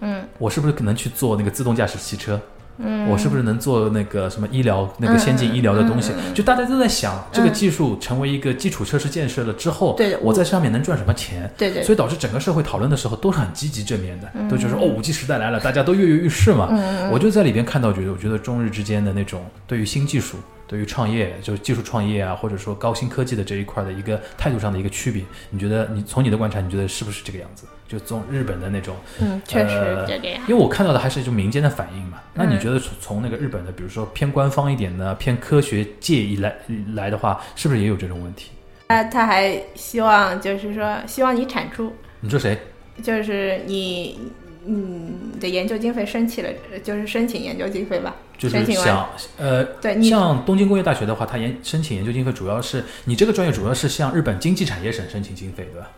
[0.00, 2.40] 嗯我是不是可能去做那个自动驾驶汽车？
[2.78, 6.12] 嗯，我是不是能做那个什么医疗那个先进医疗的东西？
[6.34, 11.50] 就大家都在想，这个技术成为一个基础设施建设了之后，对我在上面能赚什么钱？
[11.56, 14.48] 对对，所以导致整个社会讨论的时候都是很积极正面的，嗯。
[14.48, 16.68] 都觉得说哦，五 G 时代来了，大家都跃跃欲试嘛。
[17.10, 25.22] 我就在里边看到，觉得我觉得中日之间的那种对于新技术、对于创业，就是技术创业啊，或者说高新科技的这一块的一个态度上的一个区别。
[25.50, 27.66] 你觉得你从你的观察，你觉得是不是这个样子？
[27.86, 30.42] 就从日本的那种，嗯，确实呃这个样。
[30.48, 32.18] 因为我看到的还是就民间的反应嘛。
[32.32, 36.56] 那你嗯觉得从从那个日本的，比如说偏官方一点的、偏科学界一来
[36.94, 38.50] 来的话，是不是也有这种问题？
[38.88, 42.58] 他他还希望就是说，希望你产出，你说谁？
[43.02, 44.18] 就是你
[44.66, 46.50] 嗯你的研究经费申请了，
[46.82, 48.16] 就是申请研究经费吧。
[48.36, 55.88] 就是想呃，对你像东京工业大学的话，它研申请研究经费主要是你这个专业主要是向日本经济产业省申请经费，对吧？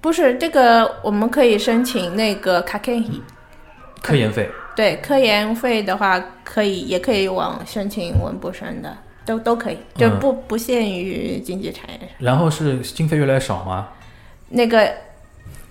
[0.00, 3.22] 不是这个，我们可以申请那个 k e n
[4.02, 4.48] 科研费。
[4.74, 12.08] 对科研费的话，可以也可以往申请文部生的，都都可以，就嗯不不限于经济产业。
[12.18, 13.88] 然后是经费越来越少吗？
[14.48, 14.90] 那个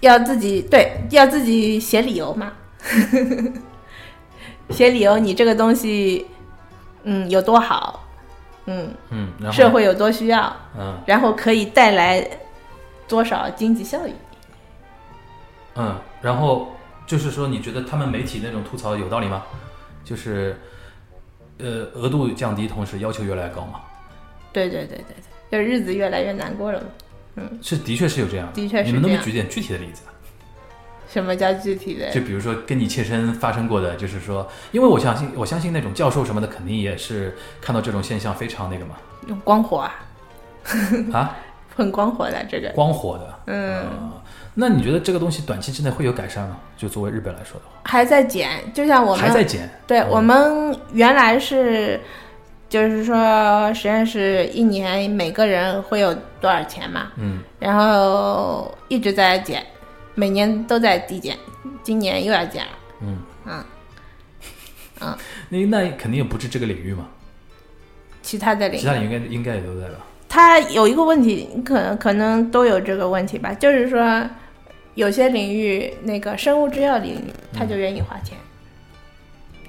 [0.02, 2.52] 要自己对，要自己写理由嘛，
[4.70, 6.26] 写理由，你这个东西，
[7.04, 8.08] 嗯，有多好，
[8.66, 12.28] 嗯，嗯，然后社会有多需要，嗯然后可以带来
[13.08, 14.14] 多少经济效益。
[15.76, 16.70] 嗯，然后
[17.08, 19.44] 就是说，你觉得他们媒体那种吐槽有道理吗？
[20.04, 20.60] 就是
[21.58, 23.82] 呃，额度降低，同时要求越来越高嘛？
[24.52, 25.16] 对对对对
[25.50, 26.88] 对，就日子越来越难过了嘛。
[27.62, 28.52] 是，的确是有这样。
[28.54, 30.02] 的确是你们能不能举点具体的例子？
[31.12, 32.10] 什么叫具体的？
[32.12, 38.96] 就比如说跟你切身发生过的，就是说，因为我相信，我相信那种教授什么的，肯定也是看到这种现象非常那个嘛
[39.28, 39.96] 用光火啊，
[41.12, 41.36] 啊，
[41.76, 42.70] 很光火的这个。
[42.70, 43.40] 光火的。
[43.48, 44.14] 嗯，啊
[44.56, 46.58] 那你觉得这个东西短期之内会有改善吗？
[46.76, 49.70] 就作为日本来说的话，还在减，就像我们还在减。
[49.88, 52.00] 对、嗯我们原来是，
[52.68, 59.66] 就是说实验室一年每个人会有多少钱嘛，嗯，然后一直在减，
[60.16, 61.38] 每年都在递减，
[61.84, 62.72] 今年又要减了。
[63.02, 63.64] 嗯嗯
[65.02, 65.18] 嗯，
[65.50, 67.08] 那那肯定也不是这个领域嘛，
[68.22, 69.96] 其他的领域其他领域应该应该也都在吧？
[70.28, 74.30] 他有一个问题，可能可能都有这个问题吧，就是说
[74.96, 78.38] 有些领域那个生物制药领域，他就愿意花钱，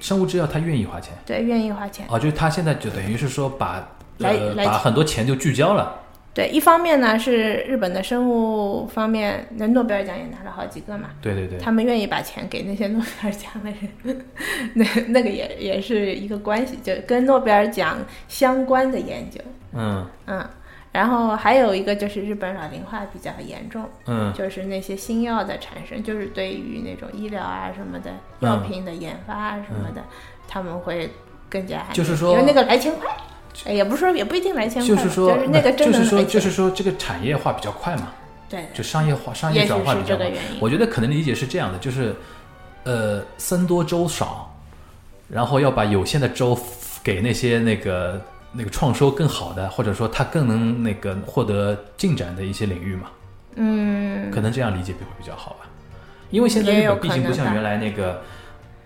[0.01, 2.05] 生物制药他愿意花钱对，愿意花钱。
[2.09, 5.97] 哦，就是他现在就等于是说把来把很多钱就聚焦了。
[6.33, 13.69] 对，一方面呢是日本的生物方面，那诺贝尔奖也拿了好几个嘛，对对对，他们愿意把钱给那些诺贝尔奖的
[14.03, 14.25] 人，
[14.73, 17.97] 那那个也也是一个关系，就跟诺贝尔奖
[18.29, 19.41] 相关的研究，
[19.73, 20.07] 嗯。
[20.27, 20.49] 嗯，
[20.93, 24.31] 然后还有一个就是日本老龄化比较严重，嗯。
[24.33, 30.01] 就是那些新药的产生，就是对于那种医疗啊什么的嗯药品的研发啊什么的，
[30.47, 31.09] 他们会
[31.49, 33.17] 更加就是说因为那个来钱快，哎
[33.65, 38.07] 也不是说也不一定来钱快，就是说就是那个真就是说就是说这个产业化比较快嘛，
[38.49, 40.31] 对，就商业化商业转化比较快。
[40.59, 42.15] 我觉得可能理解是这样的，就是
[42.83, 44.55] 呃僧多粥少，
[45.29, 46.57] 然后要把有限的粥
[47.03, 48.21] 给那些那个
[48.53, 53.07] 那个创收更好的，或者说他更能那个获得进展的一些领域嘛。
[53.55, 55.67] 嗯，可能这样理解会比较好吧。
[56.29, 58.21] 因为现在日本毕竟不像原来那个，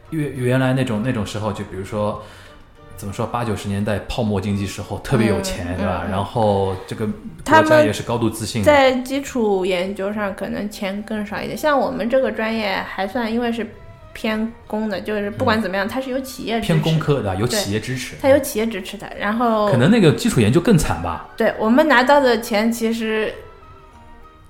[0.10, 2.23] 原原来那种那种时候，就比如说。
[2.98, 3.28] 怎么说？
[3.28, 6.04] 八九十年代泡沫经济时候特别有钱，嗯对吧？
[6.06, 11.58] 嗯然后这个国家也是高度自信的，在基础研究上可能钱更少一点。
[11.58, 13.68] 像我们这个专业还算，因为是
[14.14, 18.16] 偏工的，就是不管怎么样，它是有企业偏工科的，有企业支持。
[18.22, 19.06] 它有企业支持的。
[19.20, 21.28] 然后可能那个基础研究更惨吧？
[21.36, 23.34] 对我们拿到的钱，其实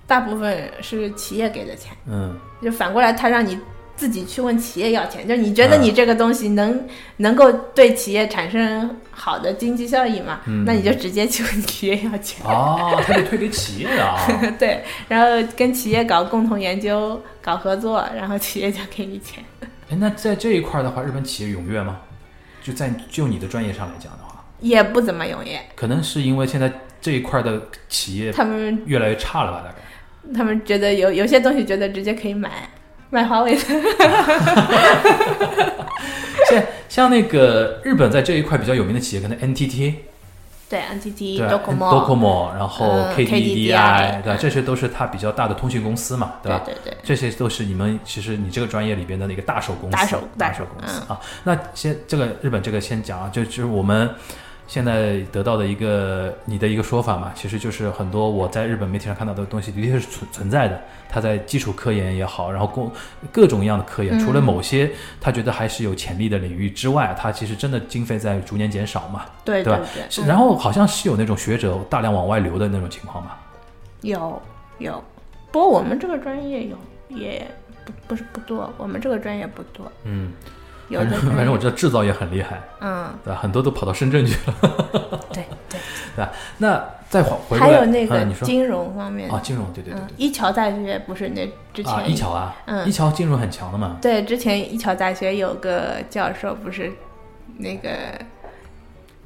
[0.06, 3.58] 大部分是企业给的钱，嗯，就反过来他让你。
[3.96, 6.86] 自己去问企业要钱，就是你觉得嗯你这个东西能、
[7.18, 10.42] 能够对企业产生好的经济效益嘛？
[10.46, 12.46] 嗯那你就直接去问企业要钱。
[12.46, 14.18] 哦，他得推给企业啊。
[14.60, 19.44] 对，然后跟企业搞共同研究、搞合作，然后企业就给你钱。
[19.90, 22.00] 哎，那在这一块的话，日本企业踊跃吗？
[22.62, 29.62] 就在就你的专业上来讲的话，也不怎么踊跃，可能是因为现在这一块的企业他们越来越差了吧？
[29.64, 29.76] 大概。
[30.36, 32.68] 他们觉得有有些东西觉得直接可以买，
[33.10, 33.62] 买华为的。
[36.50, 39.96] 像像那个日本在这一块比较有名的企业，可能 NTT
[40.68, 44.38] 对，NTT、对 Docomo，Docomo，然后嗯 KDDI，KDDI 对吧？
[44.39, 46.62] 这些都是它比较大的通讯公司嘛，对吧？
[46.65, 51.20] 对对对这些都是你们其实你这个专业里边的那个大手公司，大手大大手公司、啊。
[51.44, 54.10] 那先这个日本这个先讲啊，就就是我们
[54.67, 60.82] 现在得到的一个你的一个说法嘛，其实就是很多我在日本媒体上看到的东西的确是存存在的。
[61.08, 62.91] 他在基础科研也好，然后工
[63.32, 64.19] 各种各样的科研，嗯。
[64.19, 73.32] 除了某些他觉得还是有潜力的领域之外，他其实真的经费在逐年减少嘛，对对对对，是，嗯然后好像是有那种学者大量往外流的那种情况嘛。
[74.01, 74.41] 有
[74.80, 75.01] 有，
[75.51, 76.75] 不过我们这个专业有
[77.08, 77.47] 也
[77.86, 80.32] 不不是不多，我们这个专业不多，嗯，
[80.89, 83.39] 有反的正反正我知道制造业很厉害，嗯，对吧？
[83.41, 84.54] 很多都跑到深圳去了，
[85.34, 85.80] 对对，
[86.15, 86.32] 对吧？
[86.60, 96.91] 那再回回还有那个金融方面啊，金融，对对对嗯，一桥大学不是那之前一桥啊，嗯一桥金融很强的嘛，对，之前一桥大学有个教授不是
[97.58, 97.89] 那个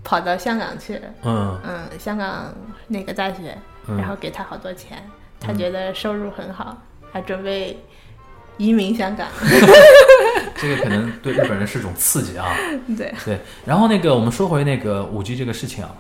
[0.04, 1.60] 跑到香港去了，嗯。
[1.65, 2.54] 嗯，香港
[2.88, 3.98] 那个大学，嗯。
[3.98, 4.98] 然后给他好多钱，
[5.39, 6.78] 他觉得收入很好，
[7.12, 7.78] 还准备
[8.58, 9.28] 移民香港。
[10.62, 12.56] 这个可能对日本人是种刺激啊。
[12.98, 15.91] 对，对，然后那个我们说回那个五 G 这个事情啊，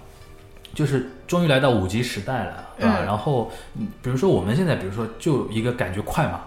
[0.73, 2.97] 就是终于来到五 G 时代了，对吧？
[2.99, 6.41] 嗯然后，嗯比如说我们现在，比如说就一个感觉快嘛，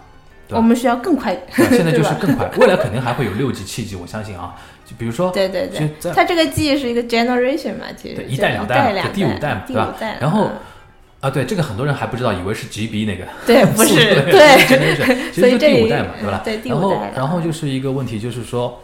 [0.48, 1.37] 对吧我们需要更快。
[1.55, 4.55] 现在 就是更快，未来肯定还会有六 G、七 G，我相信啊。
[4.85, 9.94] 就比如说，对对对它这个 G 是一个 generation 嘛，其实对一代两代第五代嘛对吧。
[10.20, 10.53] 然后嗯
[11.23, 16.43] 啊，对这个很多人还不知道，以为是 GB 那个， 对，不是对，对，其实就所以第五代嘛，对吧？
[16.45, 17.13] 对第然后五代了。
[17.17, 18.81] 然后就是一个问题，就是说，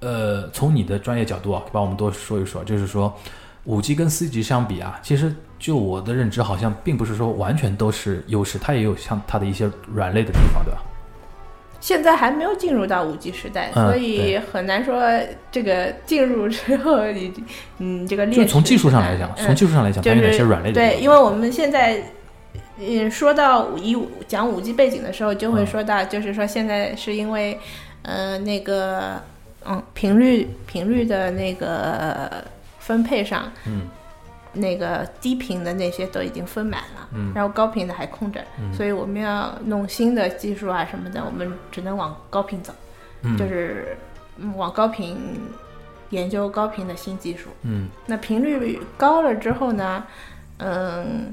[0.00, 3.16] 呃，从你的专业角度啊，帮我们多说一说，就是说，
[3.62, 10.82] 五 G 跟四 G 相比啊，其实就我的认知，好像并不是说完全都是优势，它也有像它的一些软肋的地方，对吧？
[11.88, 15.02] 现在还没有进入到五 G 时代，嗯所以很难说
[15.50, 17.32] 这个进入之后你
[17.78, 20.70] 嗯这个劣势就从技术上来讲，嗯从技术上来讲，它就有哪些是软肋？
[20.70, 22.02] 对，因为我们现在。
[22.80, 27.58] 嗯，说到以五讲五 G 背景的时候，就会嗯说到，就是说现在是因为，
[28.02, 29.20] 呃，那个，
[29.66, 32.30] 嗯，频率频率的那个
[32.78, 33.88] 分配上，嗯
[34.52, 42.72] 那个低频的那些都已经分满了，嗯然后高频的还空着，嗯所以我们要弄新的技术啊什么的，我们只能往高频走，
[43.22, 43.96] 嗯，就是
[44.38, 45.16] 嗯往高频
[46.10, 47.48] 研究高频的新技术。
[47.62, 50.04] 嗯那频率高了之后呢，
[50.58, 51.32] 嗯，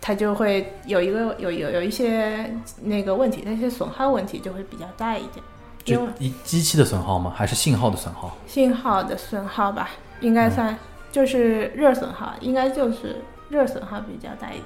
[0.00, 5.44] 它就会有一个有有有一些那个问题，那些损耗问题就会比较大一点，
[5.86, 7.32] 因就为一机器的损耗吗？
[7.34, 8.36] 还是信号的损耗？
[8.46, 9.88] 信号的损耗吧，
[10.20, 10.76] 应嗯该算
[11.12, 13.18] 就是热损耗，应该就是
[13.50, 14.64] 热损耗比较大一点，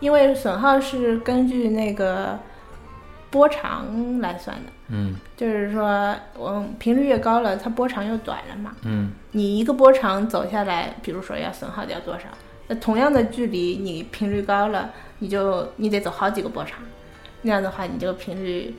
[0.00, 2.38] 因为损耗是根据那个
[3.30, 8.74] 波长来算的，嗯就是说，嗯，频率越高了，它波长又短了嘛。
[8.84, 12.24] 嗯你一个波长走下来，比如说要损耗掉多少？
[12.68, 16.78] 那同样的距离，你频率高了，你就你得走好几个波长，
[17.42, 18.74] 那样的话，你这个频率，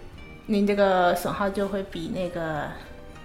[0.47, 2.63] 你这个损耗就会比那个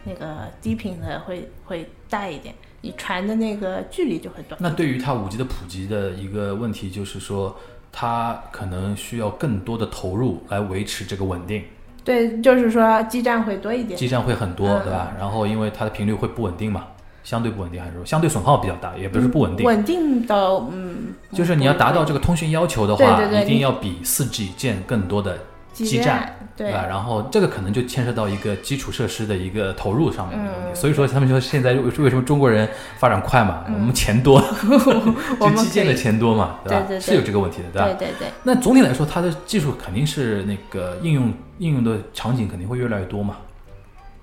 [0.05, 4.59] 那个低频的会会大一点，你传的那个距离就会短。
[4.63, 7.57] 那对于它五 G 的普及的一个问题，就是说，
[7.91, 11.63] 它可能需要更多的投入来维持这个稳定，
[12.05, 13.99] 对，就是说基站会多一点。
[13.99, 15.13] 基站会很多，嗯对吧？
[15.19, 16.87] 然后因为它的频率会不稳定嘛，
[17.23, 20.35] 相对不稳定还是说相对损耗比较大，也不是不稳定，稳定的，
[20.71, 25.39] 嗯，就是你要达到这个个通讯要求的话，对对对一定要比四 G 建更多的
[25.75, 26.87] 基基站，对吧？
[26.89, 30.69] 然后这个可能就牵涉到一个基础设施的一个投入上面的问题。
[30.71, 33.65] 嗯所以说，他们说现在为为什么中国人发展快嘛？
[33.67, 34.41] 我们钱多，
[35.41, 36.61] 就基建的钱多嘛，吧？
[36.69, 37.87] 对对对是有这个问题的，对吧？
[37.99, 43.37] 对对对，那总体来说，它的技术肯定是那个应用应用的场景肯定会越来越多嘛。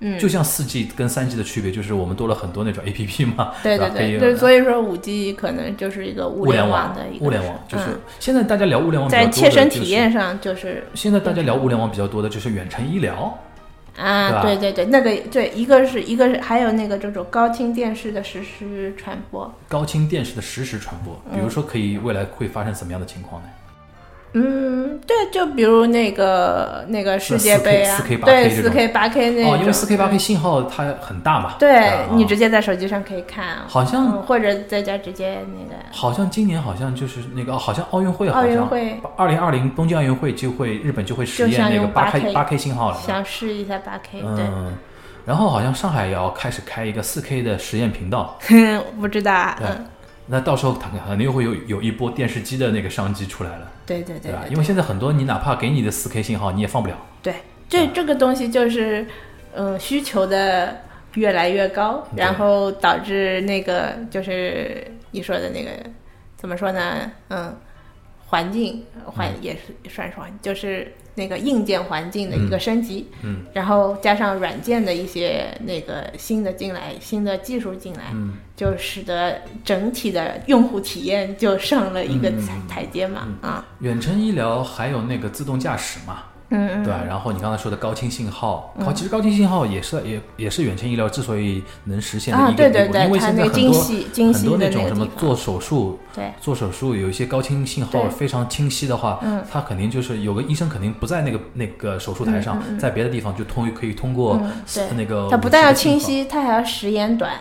[0.04, 13.38] 嗯，就像四 G 跟三 G 的区别，就是我们多了很多那种 APP 嘛， 对对对，对，所以说五 G 可能就是一个物物联网的一个物联网就是嗯现在大家聊物联网比较在切身体验上就是现在大家聊物联网比较多的就是远程医疗，
[13.96, 23.48] 啊，对对对，那个对，一个是一个是还有那个这种高清电视的实时传播，高清电视的实时传播，比如说可以未来会发生什么样的情况呢？
[23.48, 23.61] 嗯，
[24.32, 35.74] 对，就比如那个那个世界杯啊，4K 8K 对，四 K 八 K 那种，哦，因为四 K 八 K 嗯信号它很大嘛，对吧你直接在手机上可以看啊，好像嗯，或者在家直接那个。
[35.90, 38.98] 好像今年好像就是那个，哦好像奥运会好奥运像会。
[39.16, 44.72] 二零二零东京奥运会就会日本就会实验那个八 K8K 八 K 信号了，想试一下八 K，对，嗯，
[45.26, 48.38] 然后好像上海也要开始开一个四 K 的实验频道，
[48.98, 49.68] 不知道啊，对。
[49.68, 49.86] 嗯，
[50.26, 57.34] 那到时候它肯定又会有有一波电视机的那个商机出来了，对对对因为现在很多你哪怕给你的四 K 信号你也放不了，对，
[57.68, 59.06] 这这个东西就是，
[59.54, 60.82] 嗯、需求的
[61.14, 65.70] 越来越高，然后导致那个就是你说的那个
[66.36, 67.10] 怎么说呢？
[67.28, 67.56] 嗯，
[68.26, 73.44] 环境环也是算是环，就是那个硬件环境的一个升级，嗯。
[73.52, 78.34] 然后加上软件的一些那个新的进来，新的技术进来，嗯。
[78.54, 82.46] 就使得整体的用户体验就上了一个嗯。
[82.46, 87.02] 台台阶嘛，啊，远程医疗还有那个自动驾驶嘛，嗯嗯，对吧？
[87.06, 96.30] 然后你刚才说的高清信号，高其实高清信号也是也也是远程医疗之所以能实现的啊，一个对对对，地步因为现在很多很多的那种什么做手术，对。
[96.40, 99.42] 做手术有一些高清信号非常清晰的话，嗯。
[99.50, 104.40] 他肯定就是有个医生肯定不在那个那个手术台上，在别的地方就通可以通过
[104.96, 105.28] 那个。
[105.30, 107.32] 他不但要清晰，他还要时延短。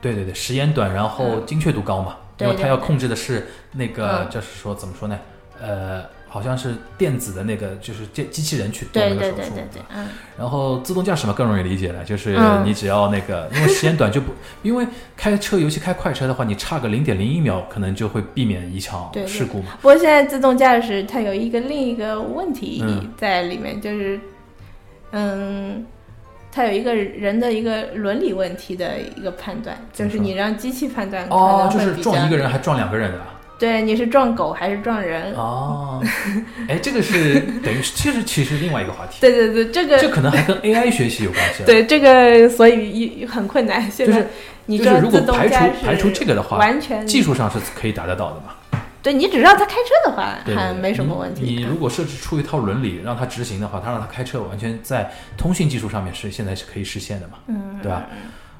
[0.00, 1.46] 对对对，时延短，然后嗯。
[1.46, 4.30] 精确度高嘛，对因为他要控制的是那个嗯。
[4.30, 5.18] 就是说怎么说呢，
[5.60, 12.64] 呃，好像是电子的那个就是机机器人去做对那个手术，对对对对，嗯，然后自动驾驶嘛更容易理解了，就是嗯。
[12.64, 14.86] 你只要那个，因为时间短就不，因为
[15.16, 19.26] 开车尤其开快车的话，你差个零点零一秒，可能就会避免一场对对。
[19.26, 19.72] 事故嘛。
[19.80, 24.20] 不过现在自动驾驶它有一个另一个问题嗯在里面，就是，
[25.12, 25.86] 嗯，
[26.52, 33.18] 它有一个人的一个伦理问题的一个判断，就是你让机器判断，哦，就是撞一个人还撞两个人的。
[33.58, 35.34] 对，你是撞狗还是撞人？
[35.34, 36.00] 哦，
[36.68, 43.90] 哎，这个是 等于是其实其实另外一个话题，对对对，这个这可能还跟 AI 学习有关系。，对这个，所以一很困难。
[43.90, 44.26] 现在
[44.68, 48.54] 就是如果排除排除这个的话完全技术上是可以达得到的嘛。
[49.00, 51.42] 对你只让他开车的话，还没什么问题。
[51.42, 57.34] 你如果设置出一套伦理让他执行的话，他让他开车，完全在通信技术上面是现在是可以实现的嘛。
[57.46, 58.04] 嗯，对吧？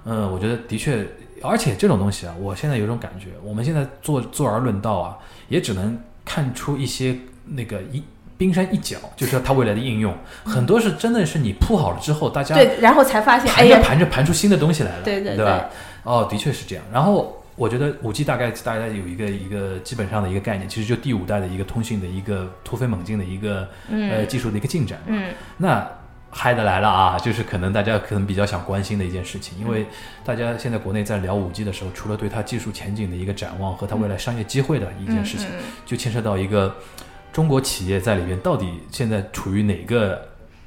[0.05, 1.05] 嗯，我觉得的确，
[1.43, 8.03] 而且这种东西啊，我现在有种感觉，我们现在坐坐而论道啊，也只能看出一些那个一
[8.37, 15.67] 冰山一角，就是它未来的应用，很多是真的是你铺好了之后，大家对，然后才发现，盘着盘着盘出新的东西来了，对对对吧？
[16.05, 16.85] 哦，的确是这样。
[16.93, 25.01] 然后我觉得五 G 大概大家有一个一个基本上的一个概念，其实就第五代的一个通讯的一个突飞猛进的一个、呃技术的一个进展。
[25.07, 25.85] 嗯那
[26.31, 29.87] 嗨的来了啊，就是可能大家可能比较想关心的一件事情，因为
[30.25, 36.75] 大家现在国内在聊五 G 的时候，除了对它技术前景的一个展望和它未来商业机会的一件事情，嗯就牵涉到一个
[37.33, 40.21] 中国企业在里边到底现在处于哪个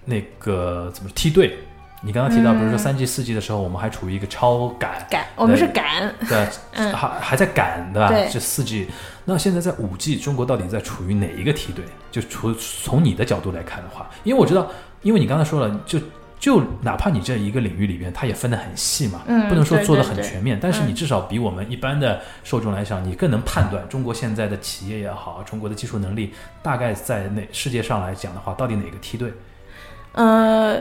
[0.04, 1.58] 那个怎么梯队？
[2.04, 8.10] 你刚刚提到，嗯比如说三 G、四 G 的时候，我们还处于一个超赶，赶，我们是赶，对， 嗯还还在赶，对吧？
[8.10, 8.88] 对是四 G。
[9.24, 11.86] 那现在在五 G，中国到底在处于哪一个梯队？
[12.10, 14.67] 就除从你的角度来看的话，因为我知道，
[15.01, 15.99] 因为你刚才说了，就
[16.39, 26.33] 就哪怕你这一个领域里边，它也分得很细嘛，嗯不能说做得对对对很全面，但是嗯你至少比我们一般的受众来讲，你更能判断中国现在的企业也好，中国的技术能力
[26.63, 29.31] 大概在哪世界上来讲的话，到底哪个梯队？
[30.13, 30.77] 呃，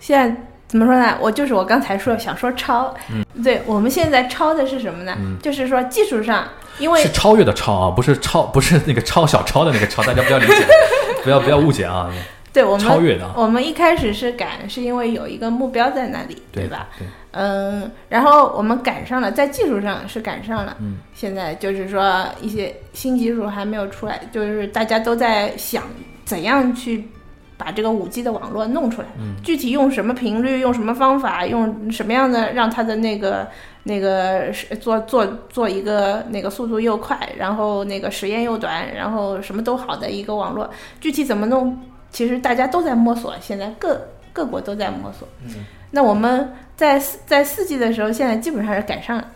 [0.00, 1.16] 现在怎么说呢？
[1.20, 5.16] 我就是我刚才说想说超，嗯对我们现在超的是什么呢？
[5.42, 6.46] 就是说技术上，
[6.78, 10.66] 因为是超越的超啊，不是超，不是那个超小超的那个超，大家不要理解，
[11.22, 12.10] 不要不要误解啊，
[12.52, 16.88] 对我们超越的啊，我们一开始是赶，是因为有一个目标在那里，对吧？？
[16.98, 20.76] 对，嗯，然后我们赶上了，在技术上是赶上了。
[20.80, 25.84] 嗯，现在就是说一些新技术还没有出来，就是大家都在想
[26.24, 27.08] 怎样去
[27.56, 29.08] 把这个五 G 的网络弄出来。
[29.18, 33.48] 嗯，具体用什么频率，用什么方法，用什么样的让它的那个
[33.84, 40.68] 那个是做做做一个那个速度又快，然后那个时间又短，然后什么都好的一个网络，
[41.00, 41.78] 具体怎么弄，
[42.12, 44.00] 其实大家都在摸索，现在各
[44.32, 45.26] 各国都在摸索。
[45.44, 49.26] 嗯，那我们在在四 G 的时候，现在基本上是赶上了。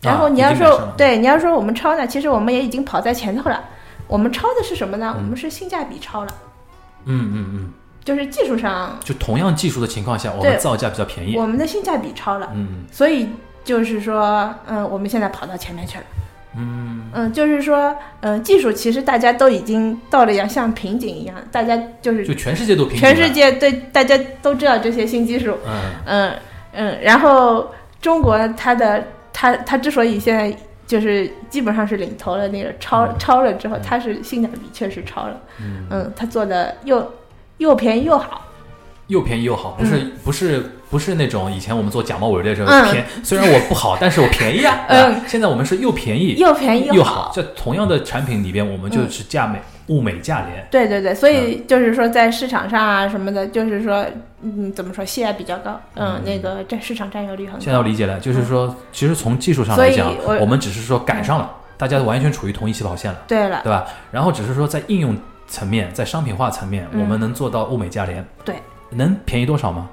[0.00, 3.62] 然后啊你要说、对你要说我们超呢，其实我们也已经跑在前头了。
[4.06, 5.12] 我们超的是什么呢？
[5.16, 6.34] 嗯我们是性价比超了。
[7.04, 7.72] 嗯嗯嗯，
[8.04, 11.36] 就是技术上就同样技术的情况下，我们造价比较便宜。
[11.36, 13.28] 我们的性价比超了，嗯所以
[13.64, 16.04] 就是说，嗯，我们现在跑到前面去了。
[16.56, 17.02] 嗯。
[17.12, 25.80] 嗯，就是说，嗯，技术其实大家都已经到了一样像瓶颈一样，大家就是就全世界都平全世界对大家都知道这些新技术，嗯。
[26.06, 26.32] 嗯
[26.72, 27.68] 嗯，然后
[28.00, 37.12] 中国它的它它之所以现在就是基本上是领头了，那个超、嗯超了之后，它是性价比确实超了，嗯，嗯，它做的又
[37.58, 38.46] 又便宜又好，
[39.08, 44.84] 又便宜又好，不是、不是不是那种以前我们做假冒伪劣的时候嗯便，虽然我不好，但是我便宜啊。
[44.90, 47.30] 嗯啊现在我们是又便宜又便宜又好。
[47.34, 50.66] 在同样的产品里边，我们就是价美、物美价廉。
[50.70, 54.04] 对对对，所以就是说在市场上啊什么的，就是说，
[54.42, 57.60] 嗯，怎么说，性价比较高，嗯，嗯那个占市场占有率很高。
[57.60, 63.86] 现在我理解了，就是说，其实从技术上来讲，我我们只是说赶上了，大家完全处于同一起跑线了，对了，对吧？
[64.10, 65.16] 然后只是说在应用
[65.46, 68.26] 层面，在商品化层面，嗯我们能做到物美价廉。
[68.44, 68.56] 对，
[68.90, 69.88] 能便宜多少吗？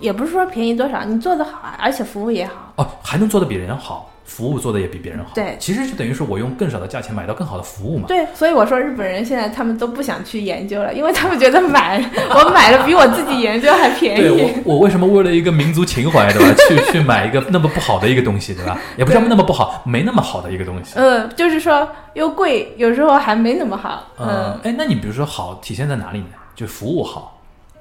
[0.00, 2.72] 也不是说便宜多少，你做的好啊，而且服务也好。
[2.76, 5.30] 哦，还能做的比人好，服务做的也比别人好。
[5.34, 8.06] 对其实就等于是我用更少的价钱买到更好的服务嘛。
[8.08, 14.54] 对，所以我说日本人现在他们都不想去研究了，因为他们觉得买我买了比我自己研究还便对宜。
[14.64, 16.54] 我，我为什么为了一个民族情怀，对吧？
[16.68, 18.76] 去去买一个那么不好的一个东西，对吧？
[18.98, 20.94] 也不是那么不好，没那么好的一个东西。
[20.98, 24.02] 嗯，就是说又贵，有时候还没那么好。
[24.18, 26.26] 嗯嗯，，哎，那你比如说好体现在哪里呢？
[26.56, 27.33] 就服务好，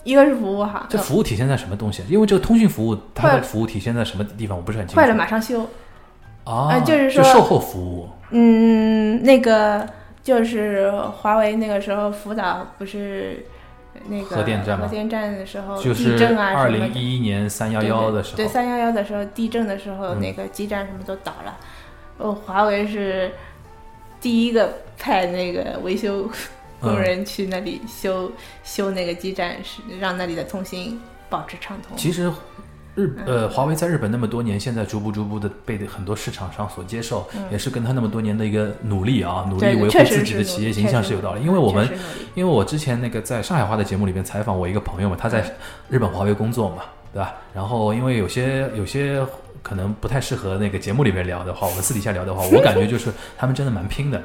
[0.03, 2.03] 一个是服务哈，这服务体现在什么东西？
[2.09, 4.99] 因为这个通讯服务，它的服务体现在什么地方，我不是很清楚。
[4.99, 5.67] 坏了马上修。
[6.43, 8.09] 啊，呃就是说售后服务。
[8.31, 9.87] 嗯，那个
[10.21, 13.45] 就是华为那个时候福岛不是
[14.07, 16.67] 那个核电站吗核电站的时候就是地震啊二。
[16.67, 21.57] 零一一年三幺幺的时候，对三幺幺的时候，地震的时候，嗯那个基站什么都倒了。
[22.17, 23.31] 哦，华为是
[24.19, 26.29] 第一个派那个维修
[26.83, 28.31] 工嗯人去那里修、
[28.63, 31.97] 修那个基站，是让那里的通信保持畅通。
[31.97, 32.31] 其实
[32.95, 41.41] 日嗯呃，华为在日本那么多年，现在逐步逐步的被很多市场上所接受，也是跟他那么多年的一个努力啊，努力维护自己的企业形象是有道理。
[41.41, 41.89] 因为我们
[42.35, 45.43] 因为我之前那个在上海话的节目里面采访我一个朋友嘛，他在
[45.89, 47.33] 日本华为工作嘛，对吧？
[47.51, 49.25] 然后因为有些有些
[49.63, 54.21] 可能不太适合那个节目里面聊的话，我们私底下聊的话，我感觉就是他们真的蛮拼的。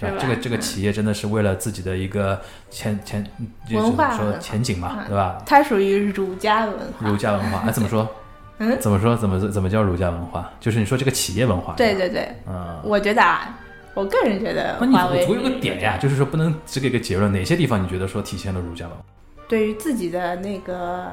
[0.00, 2.40] 这个这个企业真的是为了自己的一个
[2.70, 3.26] 前前
[3.72, 5.42] 文化说前景嘛，嗯对吧？
[5.44, 7.08] 它属于儒家文化。
[7.08, 8.08] 儒家文化，哎，怎么说？
[8.58, 9.16] 嗯怎么说？
[9.16, 10.50] 怎么怎么叫儒家文化？
[10.60, 12.78] 就是你说这个企业文化，对对对，嗯。
[12.84, 13.58] 我觉得啊，
[13.94, 19.02] 我个人觉得那你华为总有个点呀，就是说不能只给个结论，哪些地方你觉得说体现了儒家文化？
[19.48, 21.08] 对于自己的那个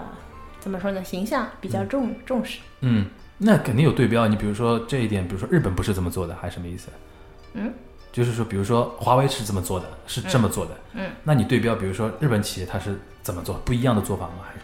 [0.59, 2.59] 怎么说呢，形象比较重、重视。
[2.81, 3.07] 嗯，
[3.37, 4.27] 那肯定有对标。
[4.27, 6.89] 你比如说这一点，比如说日本不是这么做的，还是什么意思？
[7.53, 7.73] 嗯，
[8.17, 10.71] 就是说，比如说华为是这么做的，是这么做的。
[10.93, 14.41] 嗯，那你对标，比如说日本企业它是怎么做，不一样的做法吗？
[14.41, 14.59] 还是？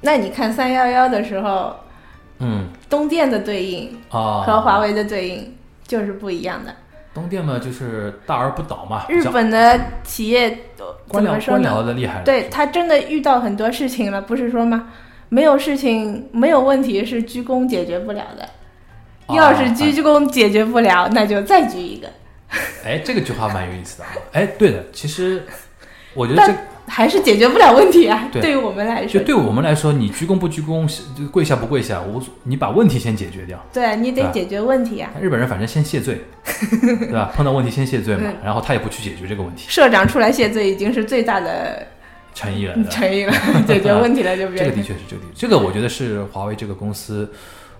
[0.00, 1.74] 那你看三幺幺的时候，
[2.38, 5.52] 嗯东电的对应啊，和华为的对应
[5.84, 6.72] 就是不一样的。
[7.12, 11.70] 东电嘛，就是大而不倒嘛，日本的企业都官僚官怎么说呢？
[11.70, 12.22] 僚的厉害。
[12.22, 14.90] 对他真的遇到很多事情了，不是说吗？
[15.28, 18.44] 没有事情，没有问题是鞠躬解决不了的。
[19.26, 22.08] 啊要是鞠躬解决不了，那就再鞠一个。
[22.84, 24.10] 哎，这个句话蛮有意思的啊。
[24.32, 25.44] 哎，对的，其实
[26.14, 26.54] 我觉得这
[26.86, 28.28] 还是解决不了问题啊。
[28.32, 30.88] 对于我们来说就，对我们来说，你鞠躬不鞠躬，
[31.30, 33.64] 跪下不跪下，无所，你把问题先解决掉。
[33.72, 35.10] 对你得解决问题啊。
[35.20, 36.20] 日本人反正先谢罪，
[36.80, 37.30] 对吧？
[37.36, 41.86] 碰到问题先谢罪嘛嗯，然后他也不去解决这个问题，社长出来谢罪已经是最大的
[42.34, 42.74] 诚意了。
[42.90, 43.32] 诚意了，
[43.68, 47.30] 解决问题了就别这个的确是这个这个我觉得是华为这个公司，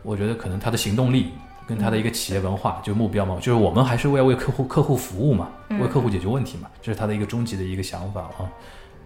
[0.03, 1.33] 我觉得可能它的行动力
[1.71, 5.49] 跟它的一个企业文化，就目标嘛，就是我们还是为要为客户客户服务嘛，
[5.81, 8.51] 为客户解决问题嘛，这是它的一个终极的一个想法啊。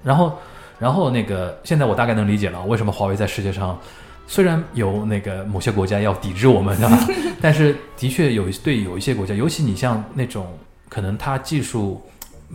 [0.02, 0.32] 然后，
[0.78, 3.78] 然后那个现在我大概能理解了为什么华为在世界上。
[4.26, 7.06] 虽然有那个某些国家要抵制我们，对吧？
[7.42, 10.46] 但是的确有对有一些国家，尤其你像那种
[10.88, 12.00] 可能它技术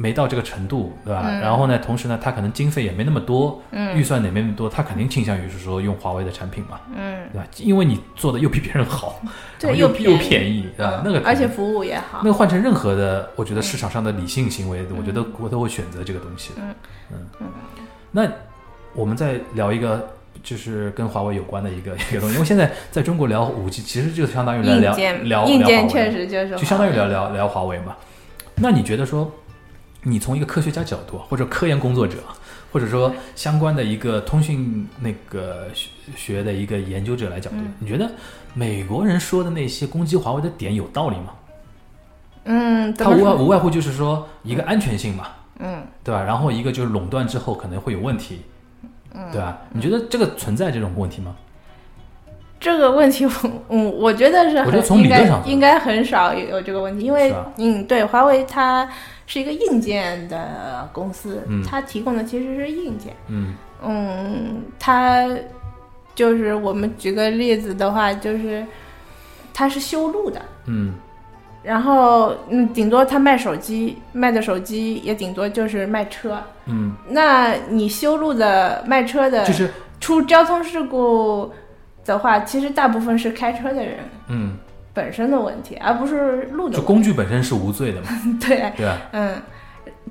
[0.02, 1.24] 没到这个程度，对吧？
[1.26, 7.46] 嗯然后呢，同时呢，他可能经费也没那么多，嗯预算也没那么多，他肯定倾向于是说用华为的产品嘛，嗯，对吧？
[7.58, 9.22] 因为你做的又比别人好，
[9.60, 10.94] 对，又又便宜，对吧？
[10.96, 12.30] 嗯那个而且服务也好那。
[12.30, 16.62] 个换成任何的，我觉得市场上的理性行为，我觉得我都会选择这个东西的。
[16.62, 17.48] 嗯嗯
[18.12, 18.26] 那
[18.94, 20.08] 我们再聊一个，
[20.42, 27.98] 就是跟华为有关的一个一个东西，因为现在在中国聊五 G，其实就相当于来聊聊硬件确实就是就相当于聊聊聊华为嘛。
[28.56, 29.32] 那你觉得说，
[30.04, 32.18] 你从一个科学家角度，或者科研工作者，
[32.72, 38.10] 或者说相关的一个通讯那个学学的一个研究者来角度，嗯你觉得
[38.54, 41.34] 美国人说的那些攻击华为的点有道理吗？
[42.46, 45.28] 嗯，他无外无外乎就是说一个安全性嘛，
[45.60, 46.24] 嗯对吧？
[46.24, 48.42] 然后一个就是垄断之后可能会有问题，
[49.32, 49.60] 对吧？
[49.72, 51.36] 你觉得这个存在这种问题吗？
[52.60, 53.32] 这个问题我，
[53.70, 58.88] 嗯，我觉得是很应该应该很少有这个问题，因为嗯，对，华为它
[59.26, 61.64] 是一个硬件的公司，嗯。
[61.64, 63.16] 它提供的其实是硬件。
[63.28, 63.56] 嗯。
[63.82, 65.26] 嗯，它
[66.14, 68.66] 就是我们举个例子的话，就是
[69.54, 70.94] 它是修路的，嗯。
[71.64, 76.42] 然后嗯，顶多它卖手机，卖的手机也顶多就是卖车。
[76.66, 81.52] 嗯，那你修路的卖车的，就是出交通事故
[82.10, 83.98] 的话，其实大部分是开车的人
[84.28, 84.58] 嗯，
[84.94, 86.78] 本身的问题，而不是路的问题。
[86.78, 88.08] 就工具本身是无罪的嘛，
[88.42, 88.98] 对，对吧？
[89.12, 89.42] 嗯，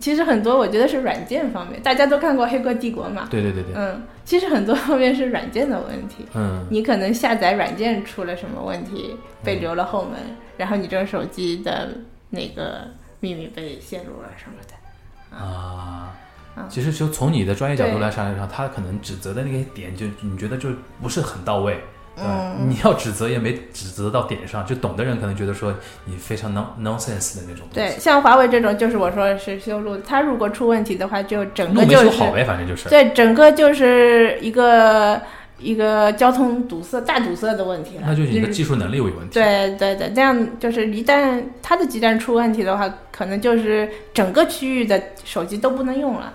[0.00, 6.24] 其实很多我觉得是软件方面，大家都看过《黑客帝国》嘛，对对对对，嗯，其实很多方面是软件的问题。
[6.34, 10.18] 嗯你可能下载软件出了什么问题，被留了后门，
[10.56, 11.88] 然后你这个手机的
[12.30, 12.88] 那个
[13.20, 15.36] 秘密被泄露了什么的。
[15.36, 16.27] 啊嗯。
[16.68, 20.68] 其实就从你的专业角度来上来上，他可能指责的那个点，就你觉得就
[21.00, 21.74] 不是很到位，
[22.16, 22.24] 对？
[22.24, 25.72] 嗯你要指责也没指责到点上，就懂的人可能觉得说
[26.04, 35.20] 你非常 non nonsense 的那种东对，像华为这种，就是我说是修路，他如果出问题的话，就整个就是没修好呗，反正就是，对，整个就是一个
[35.60, 38.02] 一个交通堵塞、大堵塞的问题了。
[38.06, 39.34] 那就是你的技术能力有问题。
[39.34, 46.34] 对对对，这样就是一旦它的基站出问题的话，可能就是整个区域的手机都不能用了。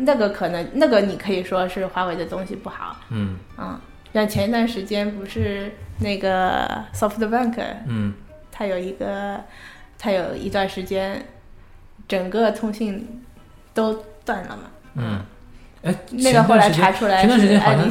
[0.00, 3.78] 那个可能，那个你可以说是华为的东西不好，嗯嗯，
[4.12, 8.14] 像前一段时间不是那个 SoftBank，嗯
[8.50, 9.40] 它有一个，
[9.98, 11.24] 它有一段时间，
[12.08, 13.22] 整个通信
[13.72, 14.62] 都断了嘛。
[14.96, 15.20] 嗯，
[15.82, 17.88] 哎，那个后来查出来前段时间好像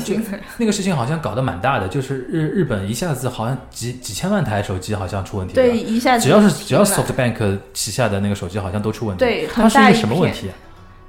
[0.57, 5.63] 那个事情好像搞得蛮大的，就是日日本一下子好像几几千万台手机好像出问题了。
[5.63, 9.19] 对，一下子只要是只要 SoftBank 旗下的那个手机好像都出问题。
[9.23, 10.53] 对它是一个什么问题啊？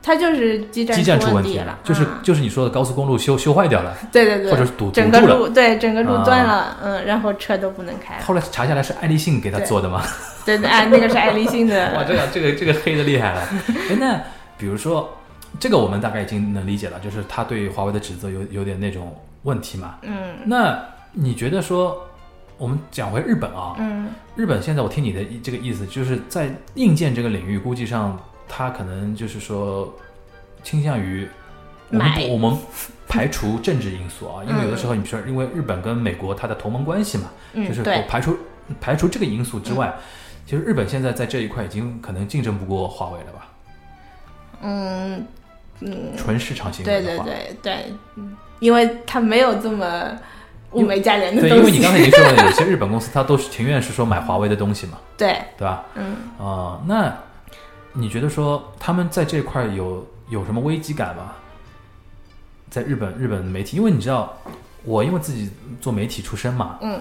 [0.03, 5.21] 它就是基站基站出问问题了，就是嗯就是你说的高速公路修修坏掉了，对对对，或者是堵堵整个。
[5.21, 8.19] 路对整个路啊断了，嗯，然后车都不能开。
[8.21, 10.03] 后来查下来是爱立信给他做的吗？
[10.47, 13.43] 对 对，哎，那个是爱立信的 哇，的，这个这个这个黑的厉害了。
[13.91, 14.19] 哎，那
[14.57, 15.09] 比如说
[15.59, 19.97] 这个我们大概已经能理解了，就是他对华为的指责有有点那种问题嘛。
[20.03, 20.79] 嗯那
[21.13, 22.07] 你觉得说，
[22.57, 28.19] 我们讲回日本啊，嗯日本现在我听你的这个意思，就是在硬件这个领域，估计上
[28.51, 29.95] 它可能就是说
[30.65, 31.27] 倾向于
[31.91, 32.59] 我们不我们
[33.09, 38.37] 排除政治因素啊， 因为有的时候你比如说，因为日本跟美国它的同盟关系嘛，就是排除
[38.81, 39.95] 排除这个因素之外，
[40.47, 43.47] 其实日本现在在这一块已经可能竞争不过华为了吧？
[44.63, 45.27] 嗯
[45.81, 50.13] 嗯，纯市场行为对对，对对，嗯，因为它没有这么
[50.73, 55.85] 物美价廉的对，因为你刚才已经说了，有些日本公司它都是情愿是说买华为的东西嘛， 对，对吧？
[55.95, 56.17] 嗯。
[56.39, 57.13] 啊、那
[57.93, 61.33] 你觉得说他们在这一块有有什么危机感吗？
[62.71, 64.33] 在日本日本媒体，因为你知道，
[64.85, 67.01] 我因为自己做媒体出身嘛，嗯。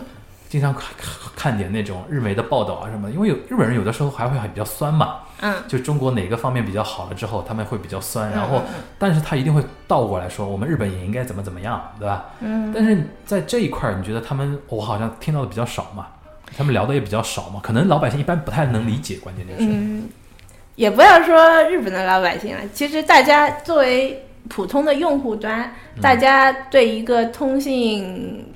[0.49, 8.63] 经常看看看点那种日媒的报道啊什么，因为有日本人有的时候还会比较酸嘛，嗯，就中国哪个方面比较好了之后，他们会比较酸，然后
[8.97, 12.25] 但是他一定会倒过来说，我们日本也应该怎么怎么样，对吧？
[12.39, 12.73] 嗯。
[12.73, 16.07] 但是在这一块儿，你觉得他们我好像听到的比较少嘛，
[16.57, 20.09] 他们聊的也比较少嘛，可能老百姓一般不太能理解，关键就是，嗯，
[20.79, 26.01] 也不要说日本的老百姓了，其实大家作为普通的用户端，嗯。
[26.01, 28.49] 大家对一个通信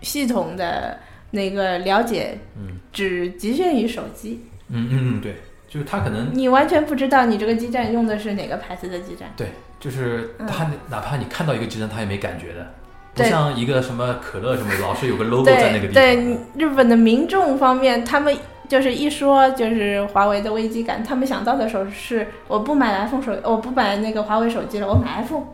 [0.00, 0.98] 系统的
[1.30, 2.78] 那个了解，嗯。
[2.94, 5.34] 只局限于手机，嗯嗯嗯，对，
[5.68, 9.28] 就是他可能你完全不知道你这个基站用的是哪个牌子的基站。
[9.36, 9.48] 对，
[9.78, 10.46] 就是嗯。
[10.46, 12.72] 他哪怕你看到一个基站，他也没感觉的，
[13.12, 15.92] 不像一个什么可乐什么老是有个 logo 在那个地方。
[15.92, 18.34] 对方，，日本的民众方面，他们
[18.68, 25.44] 就是一说就是华为的危机感，他们想到的时候是我不买 iPhone 手，我不买那个华为手机了，我买 iPhone，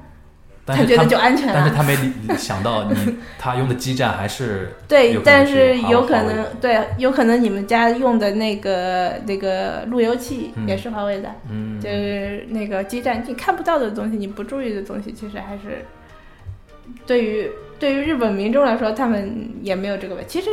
[0.65, 1.53] 但是觉得他就安全了。
[1.55, 2.95] 但是他没理想到你
[3.39, 15.85] 他用的基站还是对但是有可能对，有可能你们家用的那个那个路由器嗯也是华为的，嗯就是那个基站你看不到的东西，你不注意的东西，其实还是
[17.07, 20.31] 对于对于日本民众来说，他们也没有这个问题。
[20.31, 20.51] 其实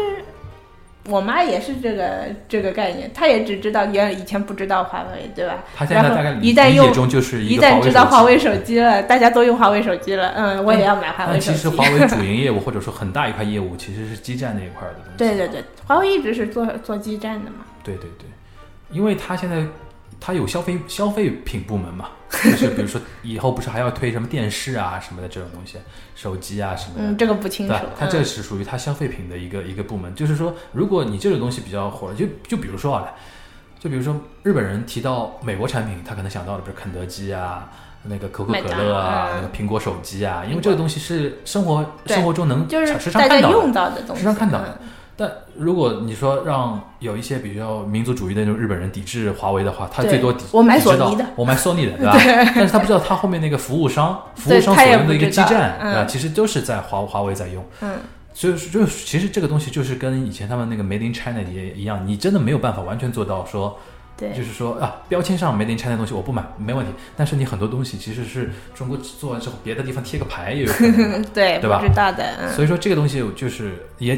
[1.06, 5.58] 我妈也是这个这个概念，她也只知道原以前不知道华为，对吧？
[5.76, 11.58] 她现在大概一旦用中就是一旦知道华为手机了，大家都用华为手机了，嗯，我也要买华为但手机。
[11.58, 15.18] 其实华为主营 业务或者说很大一块业务其实是基站那一块的东西。
[15.18, 17.66] 对对对，华为一直是做做基站的嘛。
[17.84, 18.28] 对对对，
[18.92, 19.66] 因为它现在
[20.20, 22.10] 它有消费消费品部门嘛，
[22.44, 25.78] 就是比如说以后不是还要推什么电视啊什么的这种东西，
[26.16, 27.04] 手机啊什么的。
[27.04, 27.82] 嗯，这个不清楚对。
[28.00, 33.06] 它这嗯是属于它消费品的一个一个部门，就是说，如果你这种东西比较火了，就就比如说啊，
[33.80, 37.70] 就比如说日本人提到美国产品，他可能想到的，比如肯德基啊，
[38.04, 52.14] 那个可口可乐啊，嗯那个苹果手机啊，因为这个东西是生活生活中能就是时常大家看到的用到的东西，时常看到的嗯但如果你说让有一些比较民族主义的那种日本人抵制华为的话，他最多抵我买索尼的我买索尼的， 对吧？
[52.56, 56.06] 但是他不知道他后面那个服务商，服务商所用的一个基站，嗯对吧？
[56.06, 57.64] 其实都是在华华为在用。
[57.82, 57.98] 嗯，
[58.34, 63.78] 所以说就是其实这个东西就是跟以前他们那个 Made in China 也一样，你真的没有办法完全做到说，
[64.28, 64.38] 对。
[64.38, 71.24] 就是说啊，标签上 Made in China 的东西我不买没问题，但是你很多东西其实是中国做完之后，别的地方贴个牌也有可能。
[71.34, 71.80] 对，对吧？
[71.80, 74.14] 不知道的，嗯，所以说这个东西就是也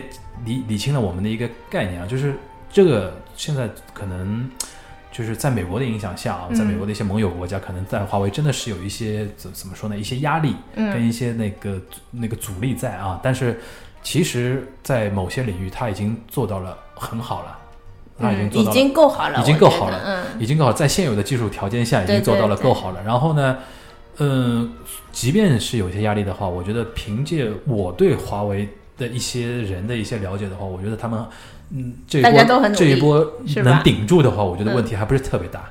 [0.46, 2.36] 理理清了我们的一个概念啊，就是
[2.70, 4.50] 这个现在可能
[5.12, 6.56] 就是在美国的影响下啊，嗯。
[6.56, 11.82] 在美国的一些盟友国家，可能在华为真的是有一些怎怎么说呢，一些压力跟嗯一些那个
[12.12, 13.60] 那个阻力在啊，但是
[14.02, 17.58] 其实，在某些领域他已经做到了很好了，
[18.20, 18.72] 他已经嗯，做到了。
[18.72, 23.02] 已经够好了，已经够好了嗯，已经够好，在现有的技术条件下已经做到了够好了。
[23.04, 23.58] 然后呢，
[24.18, 24.72] 嗯，
[25.12, 31.26] 即便是有些压力的话，我觉得凭借我对华为的一些人的一些了解的话，我觉得他们，
[31.72, 33.34] 嗯，这一大家都很波这一波
[33.64, 35.64] 能顶住的话，我觉得嗯问题还不是特别大，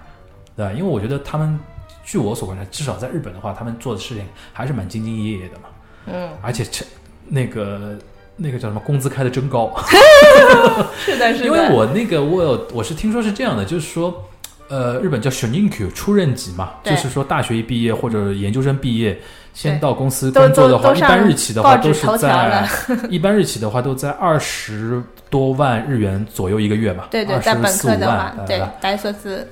[0.56, 0.72] 对吧？
[0.72, 1.58] 因为我觉得他们，
[2.04, 5.68] 据我所观察，至少在日本的话，他们做的事情还是蛮兢兢业业的嘛，
[6.06, 6.84] 嗯，而且这
[7.28, 7.96] 那个。
[8.42, 8.80] 那个叫什么？
[8.80, 9.72] 工资开的真高，
[10.98, 14.28] 是的，是的，因为我那个我有我是听说是这样的，就是说，
[14.68, 19.18] 呃，日本叫 s h o n i n k 出任级嘛，就是说大学一毕业或者研究生毕业，
[19.54, 22.66] 先到公司工作的话，一般日企的话都是在
[23.08, 29.46] 一般日企的话都在二十多万日元左右一个月嘛，对对，二在本十四五科的话万，，对吧？，莱索斯，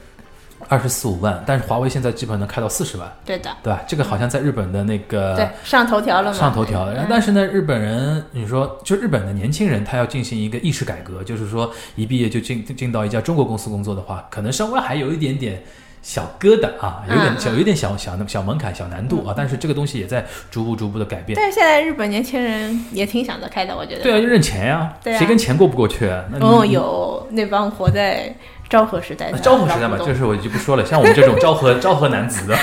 [0.68, 3.82] 二十四五万，但是华为现在基本能开到四十万，对的，对吧？
[3.86, 6.94] 这个好像在日本的那个对，上头条了嘛，上头条了。
[7.02, 15.62] 嗯但是呢，日本人，你说就日本的年轻人，他要进行一个意识改革，就是说一毕业就进进到一家中国公司工作的话，可能稍微还有一点点。
[16.02, 21.36] 小疙瘩啊，有点嗯小，有点小小小门槛、小难度啊，但是这个东西也在逐步逐步的改变。
[21.38, 24.02] 但是现在日本年轻人也挺想得开的，我觉得。
[24.02, 26.24] 对啊，就认钱呀、对啊谁跟钱过不过去啊？
[26.40, 28.34] 哦，有那帮活在
[28.70, 32.56] 昭和时代的昭和时代嘛，就是我就不说了，像我们这种 昭和昭和男子的，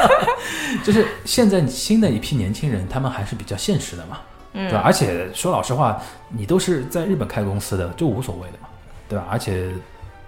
[0.82, 4.18] 就是现在新的一批年轻人，他们还是比较现实的嘛，
[4.52, 4.80] 对吧？
[4.82, 8.68] 而且说老实话，你都是在日本开公司的，就无所谓的嘛，
[9.08, 9.26] 对吧？
[9.30, 9.68] 而且，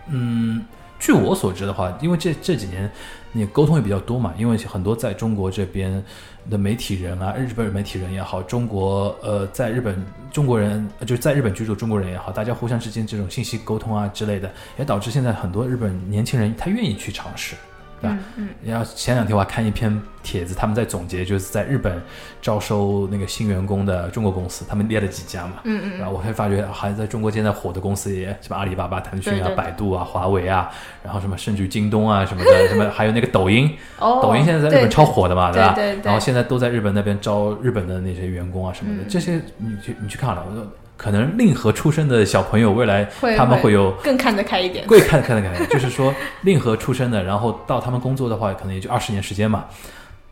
[0.09, 0.63] 嗯，
[0.99, 2.91] 据我所知的话，因为这这几年
[3.33, 6.05] 你沟通也比较多嘛，因为很多在中国这边
[6.51, 17.55] 的媒体人啊，日本媒体人也好，中国呃，在日本中国人就是在日本居住中国人也好，大家互相之间这种信息沟通啊之类的，也导致现在很多日本年轻人他愿意去尝试。
[18.01, 18.17] 对吧？
[18.37, 22.01] 嗯然后前两天我还看一篇帖子，他们在总结，就是在日本
[22.43, 25.55] 招收那个新员工的中国公司，他们列了几家嘛。
[25.65, 30.71] 嗯嗯然后我会发觉，还在中国现在火的公司也什么阿里巴巴、腾讯啊、对对对百度啊、华为啊，
[31.03, 35.73] 然后什么甚至于京东啊什么的，什么还有那个抖音， 哦，抖音现在在日本超火的嘛，吧？
[35.75, 40.67] 对对对然后现在都在日本那边招日本的那些员工啊什么的，嗯这些你去你去看了，我说
[40.99, 44.85] 可能令和出生的小朋友未来他们会有更看得开一点。
[44.87, 49.65] 更看看看看， 就是说令和出生的，然后到他们工作的话，可能也就二十年时间嘛。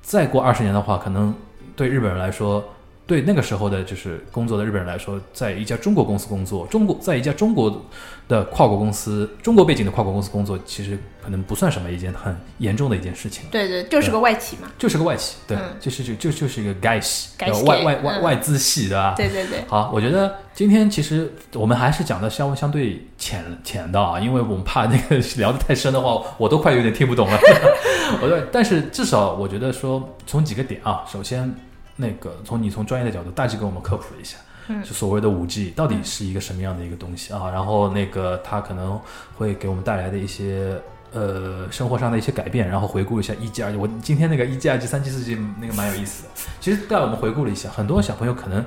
[0.03, 1.35] 再过二十年的话，可能
[1.75, 2.62] 对日本人来说，
[3.07, 7.85] 对那个时候的就是工作的日本人来说，在一家中国公司工作，中国在一家中国
[8.27, 13.45] 的跨国公司，中国背景的跨国公司工作，其实可能不算什么一件很严重的一件事情。
[13.51, 14.69] 对对，就是个外企嘛。
[14.77, 19.15] 就是个外企，对，嗯就是就就就是一个外企，外系外外外资系，对吧？
[19.17, 27.39] 对对对，好，我觉得今天其实我们还是讲的相相对浅浅的啊，因为我们怕那个 聊得太深的话，我都快有点听不懂了。
[28.21, 31.55] 我对，但是至少我觉得说从几个点啊，首先
[31.97, 34.37] 那个从你从专业的角度大致给我们科普一下。
[34.69, 37.49] 嗯就所谓的五 G 到底是一个什么样的一个东西啊？
[37.53, 39.01] 然后那个它可能
[39.37, 40.77] 会给我们带来的一些
[41.13, 43.79] 呃生活上的一些改变，然后回顾一下一 G、二 G。
[43.79, 46.31] 我今天那个一 G、二 G、三 G、四 G 那个蛮有意思的。
[46.61, 48.65] 其实带我们回顾了一下，很多小朋友可能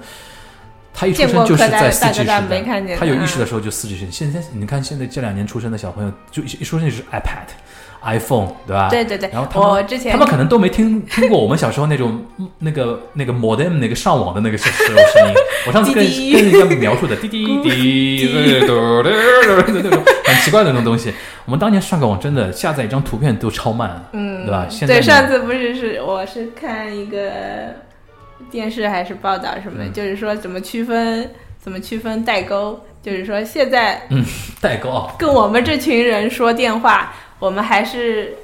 [0.94, 4.12] 他一出生就是在四 G 时代他有意识的时候就四 G 时代。
[4.12, 7.50] 现在你看现在这两年出生的小朋友，就一一出生就是 iPad、
[8.02, 8.88] iPhone，对吧？
[8.90, 15.34] 对对对，然后他们我之前他们可能都没听听过我们小时候那种嗯 那个那个 modem 那个上网的那个时时候声音。
[15.68, 18.30] 我上次跟滴滴跟人家描述的滴滴滴
[18.64, 21.14] 那种很奇怪的那种东西。
[21.46, 24.68] 我们当年上个网真的下载一张图片都超慢，嗯，对吧？
[24.70, 27.30] 现在对，上次不是是我是看一个
[28.50, 31.30] 电视还是报道什么就是说怎么区分
[31.60, 34.24] 怎么区分代沟，就是说现在嗯
[34.62, 38.36] 代沟啊，跟我们这群人说电话，我们还是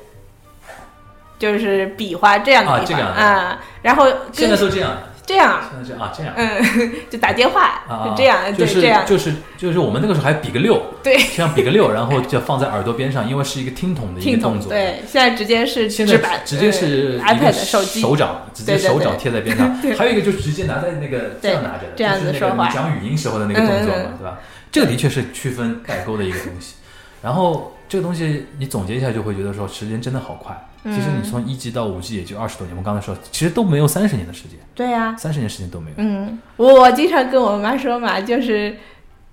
[1.38, 4.98] 就是比划这样啊这样的啊，然后现在都这样。
[5.28, 14.70] 这样，现在是啊这样嗯， 就打电话，啊，就这样，就是这样，就是就是我们那个时候还比个六，对，这样比个六，然后就放在耳朵边上，因为是一个听筒的一，个动作。
[14.70, 19.96] 对，现在直接是现在纸板，直接是 iPad 手机，手掌，直接手掌贴在边上 对。
[19.98, 24.38] 还有一个就是直接拿在那个这样拿着的，这样子说话你讲语音时候的那个动作嘛对吧？
[24.72, 26.76] 这个的确是区分代沟的一个东西。
[27.24, 30.56] 然后这个东西你总结一下，就会觉得说时间真的好快。
[30.84, 35.96] 其实你从一 G 到五 G 也就二十多年，我刚才说，其实都没有三十年的时间，对呀，三十年时间都没有。
[35.98, 38.78] 嗯，我我经常跟我妈说嘛，就是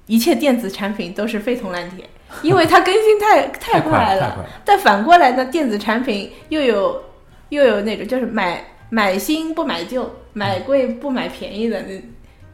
[0.07, 2.09] 一切电子产品都是废铜烂铁，
[2.41, 4.21] 因为它更新太太快快了。
[4.23, 4.49] 太快了。
[4.65, 7.03] 但反过来呢，电子产品又有
[7.51, 12.03] 又有那种就是买买新不买旧，买贵不买便宜的，那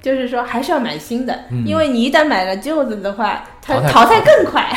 [0.03, 4.69] 就是说还是要买新的，嗯因为你一旦买了旧的的话，它淘汰更快。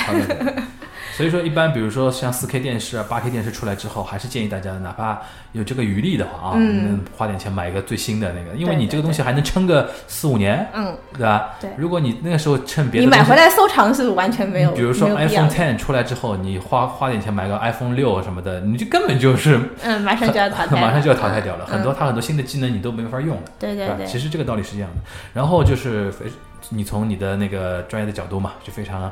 [1.22, 7.00] 所以说，一般比如说像四 K 电视啊、八 K 电视出来之后，还是建议大家，哪怕有这个余力的话啊，嗯。
[7.16, 11.52] 花点钱买一个最新的那个，因为你这个东西还能撑个四五年，嗯，对吧？
[11.60, 11.70] 对。
[11.78, 15.54] 如果你那个时候趁别的你买回来收藏是完全没有，比如说 iPhone 的。
[15.54, 21.74] Ten 出来之后，你花花点钱买个 iPhone 六什么的，你就根本就是嗯，马上就要淘汰， 马上就要淘汰掉了，嗯。
[21.74, 23.44] 很多它很多新的技能你都没法用了。
[23.60, 25.02] 对对对，其实这个道理是这样的。
[25.34, 26.26] 然后就是非
[26.70, 29.12] 你从你的那个专业的角度嘛，就非常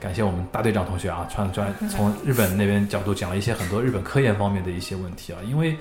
[0.00, 5.76] 感谢我们大队长同学啊，穿专从日本那边角度讲了一些很多日本科研方面的一些问题啊，因为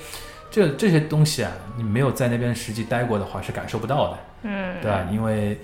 [0.52, 5.08] 这这些东西啊，你没有在那边实际待过的话是感受不到的，嗯，对吧？
[5.12, 5.58] 因为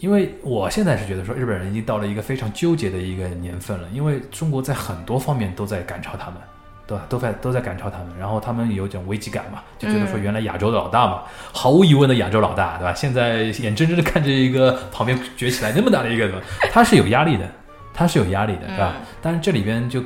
[0.00, 6.40] 因为我现在是觉得说日本人已经到了一个非常纠结的一个年份了，因为中国在很多方面都在赶超他们。
[6.86, 7.06] 对吧？
[7.08, 12.92] 都在都在赶超他们，然后他们有一种危机感嘛，就觉得说嗯原来亚洲的老大嘛，毫无疑问的亚洲老大，对吧？
[12.92, 16.44] 现在眼睁睁的看着一个旁边崛起来那么大的一个，对吧？
[16.70, 17.50] 他是有压力的，
[17.94, 18.94] 他是有压力的，对吧？
[18.98, 20.02] 嗯但是这里边就，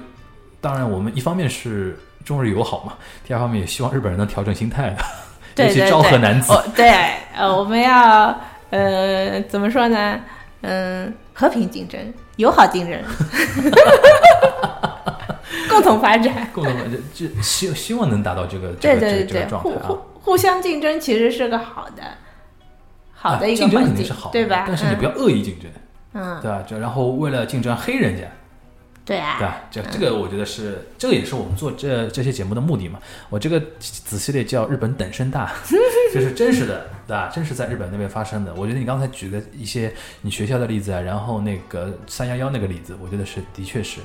[0.60, 2.92] 当然我们一方面是中日友好嘛，
[3.26, 4.90] 第二方面也希望日本人能调整心态
[5.56, 6.88] 的， 尤其昭和男子，哦，对，
[7.34, 8.38] 呃，我们要
[8.70, 10.20] 呃怎么说呢？
[10.60, 11.98] 嗯，和平竞争，
[12.36, 13.00] 友好竞争，
[15.70, 16.34] 共同发展。
[16.52, 16.74] 共同
[17.14, 20.36] 就就希希望能达到这个这对个这个这对对对，个状态啊互互。
[20.36, 22.02] 相竞争其实是个好的，
[23.14, 24.64] 好的一个啊竞争环境，肯定是好的，对吧？
[24.66, 25.70] 但是你不要恶意竞争，
[26.12, 26.62] 嗯，对吧？
[26.66, 28.26] 就然后为了竞争黑人家，
[29.04, 29.60] 对啊，对吧？
[29.70, 32.98] 这这个我觉得是，这个也是我们做这这些节目的目的嘛。
[33.28, 35.52] 我这个子系列叫“日本等身大”，
[36.12, 37.30] 就是真实的，对吧？
[37.34, 38.54] 真实在日本那边发生的。
[38.54, 39.92] 我觉得你刚才举的一些
[40.22, 44.00] 你学校的例子啊，然后那个三幺幺那个例子，我觉得是的确是，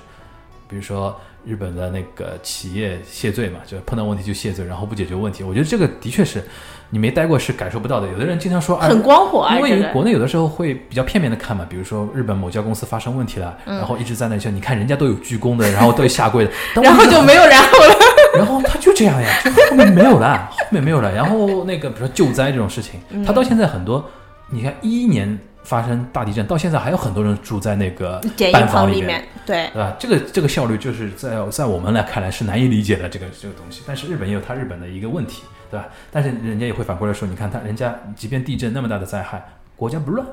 [0.67, 5.43] 比如说日本的那个企业谢罪嘛，就碰到问题就谢罪，然后不解决问题。
[5.43, 6.43] 我觉得这个的确是
[6.89, 8.07] 你没待过是感受不到的。
[8.07, 17.95] 有的人经常说，啊，很光火啊，因为国内有的时候会比较片面的看嘛，比如说日本某家公司发生问题了，嗯然后一直在那说，你看人家都有鞠躬的，然后都有下跪的， 然后就没有然后了。
[18.37, 21.13] 然后他就这样呀，就后面没有了，后面没有了。
[21.13, 24.03] 然后那个比如说救灾这种事情，嗯他到现在很多，
[24.49, 29.95] 你看一一年发生大地震，到现在还有很多人住在那个简易班房里面，对，对吧？
[29.99, 35.43] 这个这个效率就是在在我们来看来是难以理解的这个这个东西，但是日本也有它日本的一个问题，
[35.73, 35.87] 对吧？
[36.11, 39.43] 但是人家也会反过来说，你看他人家即便地震那么大的灾害，
[39.75, 40.27] 国家不乱，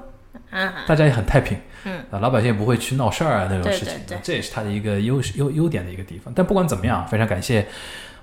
[0.51, 6.31] 啊，大家也很太平，嗯啊，老百姓也不会去闹事儿啊那种事情，对对这也是他的一个优优优点的一个地方。
[6.37, 7.67] 但不管怎么样，非常感谢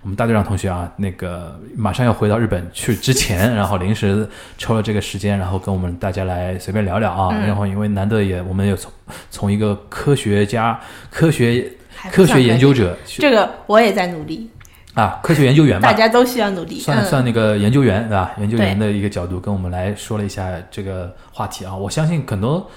[0.04, 7.30] 我们大队长同学啊，那个马上要回到日本去之前，然后临时抽了这个时间，然后跟我们大家来随便聊聊啊。
[7.34, 8.92] 嗯然后因为难得也我们也从
[9.32, 11.74] 从一个科学家、科学
[12.12, 14.50] 科学研究者这个我也在努力，
[14.98, 16.80] 啊，科学研究员吧大，家都需要努力。
[16.80, 18.34] 算嗯算那个研究员对吧？
[18.40, 21.76] 研究员的一个角度跟我们来说了一下这个话题啊。
[21.76, 22.68] 我相信很多，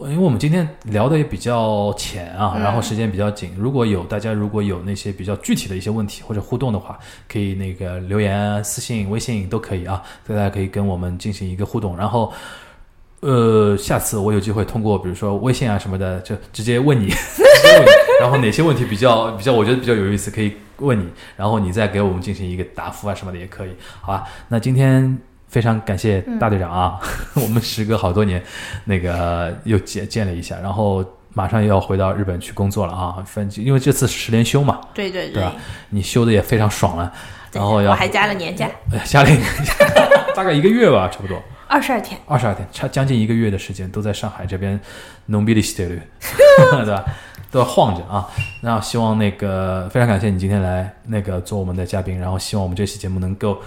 [0.00, 3.50] 因为我们今天聊的也比较浅啊，嗯然后时间比较紧。
[3.58, 6.98] 如果有大家如果有那些比较具体的一些问题或者互动的话，
[7.28, 12.32] 可以那个留言、私信、微信都可以啊，大家可以跟我们进行一个互动，然后。
[13.22, 23.70] 呃，下次我有机会通过比如说微信啊什么的，就直接问你， 直接问你然后哪些问题比较比较，我觉得比较有意思，可以问你，然后你再给我们进行一个答复啊什么的也可以，
[24.00, 24.26] 好吧？
[24.48, 25.18] 那今天
[25.48, 26.98] 非常感谢大队长啊，
[27.34, 28.42] 我们时隔好多年，
[28.84, 31.04] 那个又见见了一下，然后
[31.34, 35.52] 马上又要回到日本去工作了啊，分因为这次十连休嘛，对对对吧？
[35.90, 37.12] 你休的也非常爽了，
[37.52, 39.38] 对然后要我还加了年假，哎呀家里
[40.34, 41.40] 大概一个月吧，差不多。
[41.68, 42.18] 二十二天。
[42.26, 44.78] 二十二天，差将近一个月的时间都在上海这边
[45.26, 46.02] 弄比利西德律，
[46.84, 47.04] 对吧？
[47.50, 48.28] 都要晃着啊。
[48.60, 53.58] 那希望那个非常感谢你今天来那个做我们的嘉宾，然后希望我们这期节目能够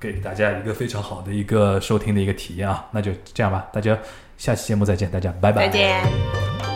[0.00, 2.86] 给大家一个非常好的一个收听的一个体验啊。
[2.90, 3.98] 那就这样吧，大家
[4.38, 5.68] 下期节目再见，大家拜拜。
[5.68, 6.71] 再见。